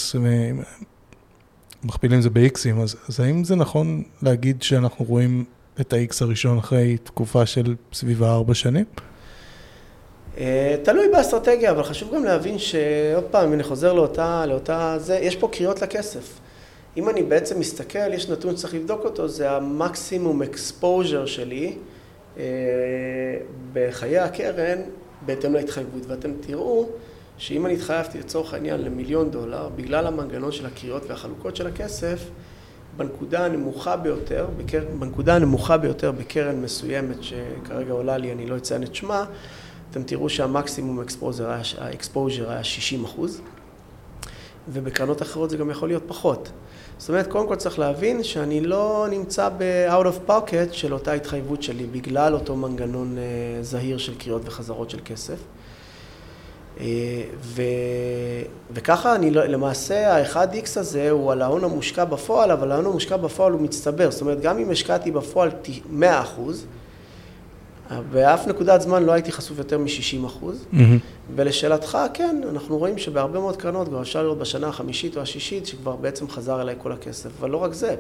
[1.85, 5.45] מכפילים זה ב-xים, אז, אז האם זה נכון להגיד שאנחנו רואים
[5.81, 8.85] את ה-x הראשון אחרי תקופה של סביב ה-4 שנים?
[10.39, 15.19] אה, תלוי באסטרטגיה, אבל חשוב גם להבין שעוד פעם, אם אני חוזר לאותה, לאותה, זה,
[15.19, 16.39] יש פה קריאות לכסף.
[16.97, 21.77] אם אני בעצם מסתכל, יש נתון שצריך לבדוק אותו, זה המקסימום אקספוז'ר שלי
[22.39, 22.45] אה,
[23.73, 24.79] בחיי הקרן
[25.27, 26.07] בהתאם להתחייבות.
[26.07, 26.87] ואתם תראו
[27.39, 32.19] שאם אני התחייבתי לצורך העניין למיליון דולר, בגלל המנגנון של הקריאות והחלוקות של הכסף,
[32.97, 34.85] בנקודה הנמוכה ביותר, בקר...
[34.99, 39.25] בנקודה הנמוכה ביותר בקרן מסוימת שכרגע עולה לי, אני לא אציין את שמה,
[39.91, 41.01] אתם תראו שהמקסימום
[41.79, 43.41] ה exposure היה 60 אחוז,
[44.69, 46.49] ובקרנות אחרות זה גם יכול להיות פחות.
[46.99, 51.63] זאת אומרת, קודם כל צריך להבין שאני לא נמצא ב-out of pocket של אותה התחייבות
[51.63, 55.39] שלי, בגלל אותו מנגנון אה, זהיר של קריאות וחזרות של כסף.
[56.77, 56.81] Uh,
[57.43, 57.63] ו...
[58.71, 63.53] וככה אני לא, למעשה ה-1x הזה הוא על ההון המושקע בפועל, אבל ההון המושקע בפועל
[63.53, 64.11] הוא מצטבר.
[64.11, 65.51] זאת אומרת, גם אם השקעתי בפועל
[65.91, 66.67] 100 אחוז,
[68.13, 70.65] באף נקודת זמן לא הייתי חשוף יותר מ-60 אחוז.
[70.73, 70.77] Mm-hmm.
[71.37, 75.97] ולשאלתך, כן, אנחנו רואים שבהרבה מאוד קרנות, כבר אפשר לראות בשנה החמישית או השישית, שכבר
[75.97, 77.31] בעצם חזר אליי כל הכסף.
[77.41, 77.95] אבל לא רק זה,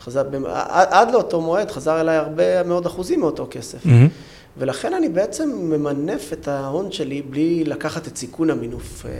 [0.00, 0.22] חזר,
[0.68, 3.84] עד לאותו מועד חזר אליי הרבה מאוד אחוזים מאותו כסף.
[3.84, 4.29] Mm-hmm.
[4.56, 9.10] ולכן אני בעצם ממנף את ההון שלי בלי לקחת את סיכון המינוף, אה,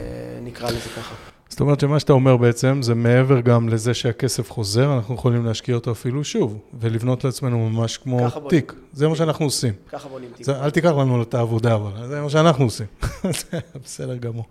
[0.43, 1.15] נקרא לזה ככה.
[1.49, 5.75] זאת אומרת שמה שאתה אומר בעצם, זה מעבר גם לזה שהכסף חוזר, אנחנו יכולים להשקיע
[5.75, 8.73] אותו אפילו שוב, ולבנות לעצמנו ממש כמו תיק.
[8.93, 9.73] זה מה שאנחנו עושים.
[9.89, 10.45] ככה בונים תיק.
[10.45, 12.85] זה, אל תיקח לנו את העבודה, אבל זה מה שאנחנו עושים.
[13.51, 14.45] זה בסדר גמור.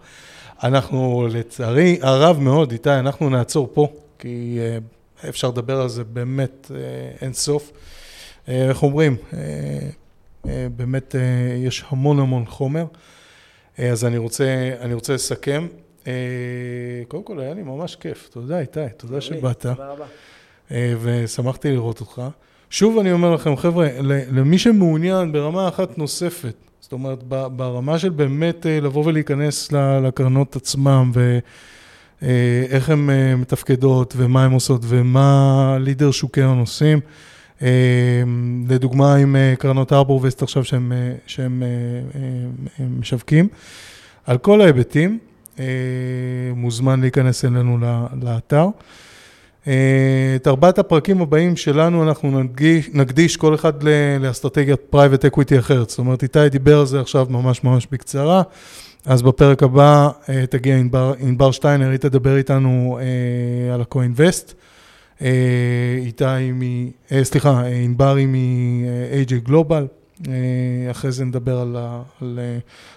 [0.63, 4.59] אנחנו, לצערי הרב מאוד, איתי, אנחנו נעצור פה, כי
[5.23, 6.73] uh, אפשר לדבר על זה באמת uh,
[7.23, 7.73] אין סוף.
[8.49, 9.17] איך אומרים?
[10.45, 11.19] Uh, באמת uh,
[11.67, 12.85] יש המון המון חומר.
[13.77, 15.67] Uh, אז אני רוצה, אני רוצה לסכם.
[16.07, 16.13] אה,
[17.09, 18.29] קודם כל, היה לי ממש כיף.
[18.33, 19.61] תודה, איתי, תודה שבאת.
[19.61, 20.05] תודה רבה.
[20.71, 22.23] אה, ושמחתי לראות אותך.
[22.71, 23.89] שוב אני אומר לכם, חבר'ה,
[24.33, 27.23] למי שמעוניין ברמה אחת נוספת, זאת אומרת,
[27.57, 29.73] ברמה של באמת אה, לבוא ולהיכנס
[30.03, 31.13] לקרנות עצמם,
[32.23, 37.01] ואיך הן מתפקדות, ומה הן עושות, ומה לידר שוקי ההון עושים.
[38.69, 40.93] לדוגמה, עם קרנות HarbourVest עכשיו שהם,
[41.27, 41.63] שהם
[42.99, 43.49] משווקים,
[44.27, 45.19] על כל ההיבטים.
[45.61, 45.65] אה,
[46.57, 47.79] מוזמן להיכנס אלינו
[48.23, 48.67] לאתר.
[49.67, 49.73] אה,
[50.37, 53.73] את ארבעת הפרקים הבאים שלנו אנחנו נקדיש, נקדיש כל אחד
[54.21, 55.91] לאסטרטגיית private equity אחרת.
[55.91, 58.43] זאת אומרת, איתי דיבר על זה עכשיו ממש ממש בקצרה.
[59.07, 62.99] אז בפרק הבא אה, תגיע ענבר, ענבר שטיינר, היא תדבר איתנו
[63.75, 64.55] על ה-co-invest.
[66.05, 66.91] איתי מ...
[67.23, 69.85] סליחה, ענבר היא מ-AJ Global.
[70.91, 71.77] אחרי זה נדבר על,
[72.21, 72.39] על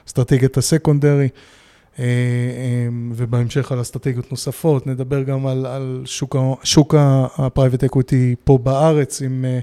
[0.07, 1.29] אסטרטגיית הסקונדרי.
[1.99, 8.57] אה, אה, ובהמשך על אסטרטגיות נוספות, נדבר גם על, על שוק, שוק ה-private equity פה
[8.57, 9.59] בארץ, עם אה,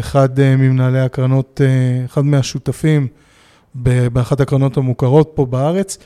[0.00, 1.60] אחד ממנהלי הקרנות,
[2.04, 3.06] אחד מהשותפים
[4.12, 5.98] באחת הקרנות המוכרות פה בארץ.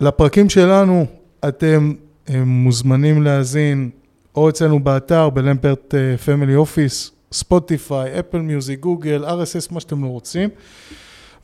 [0.00, 1.06] לפרקים שלנו
[1.48, 1.92] אתם
[2.46, 3.90] מוזמנים להאזין
[4.36, 5.94] או אצלנו באתר, בלמפרט
[6.24, 10.48] Family Office, ספוטיפיי, אפל מיוזיק, גוגל, RSS, מה שאתם לא רוצים.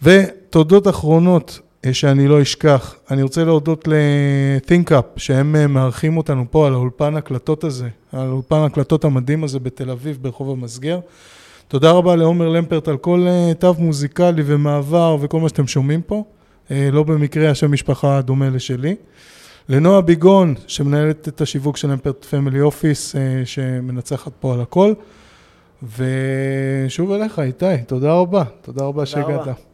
[0.03, 2.95] ותודות אחרונות אה, שאני לא אשכח.
[3.11, 8.61] אני רוצה להודות ל-ThinkUp, שהם אה, מארחים אותנו פה על האולפן הקלטות הזה, על האולפן
[8.61, 11.01] הקלטות המדהים הזה בתל אביב, ברחוב המסגר.
[11.69, 16.25] תודה רבה לעומר למפרט על כל אה, תו מוזיקלי ומעבר וכל מה שאתם שומעים פה.
[16.93, 18.97] לא במקרה השם משפחה דומה לשלי.
[19.69, 23.15] לנועה ביגון, שמנהלת את השיווק של למפרט פמילי אופיס,
[23.45, 24.93] שמנצחת פה על הכל.
[25.83, 28.45] ושוב אליך, איתי, תודה רבה.
[28.63, 29.68] תודה רבה שהגעת.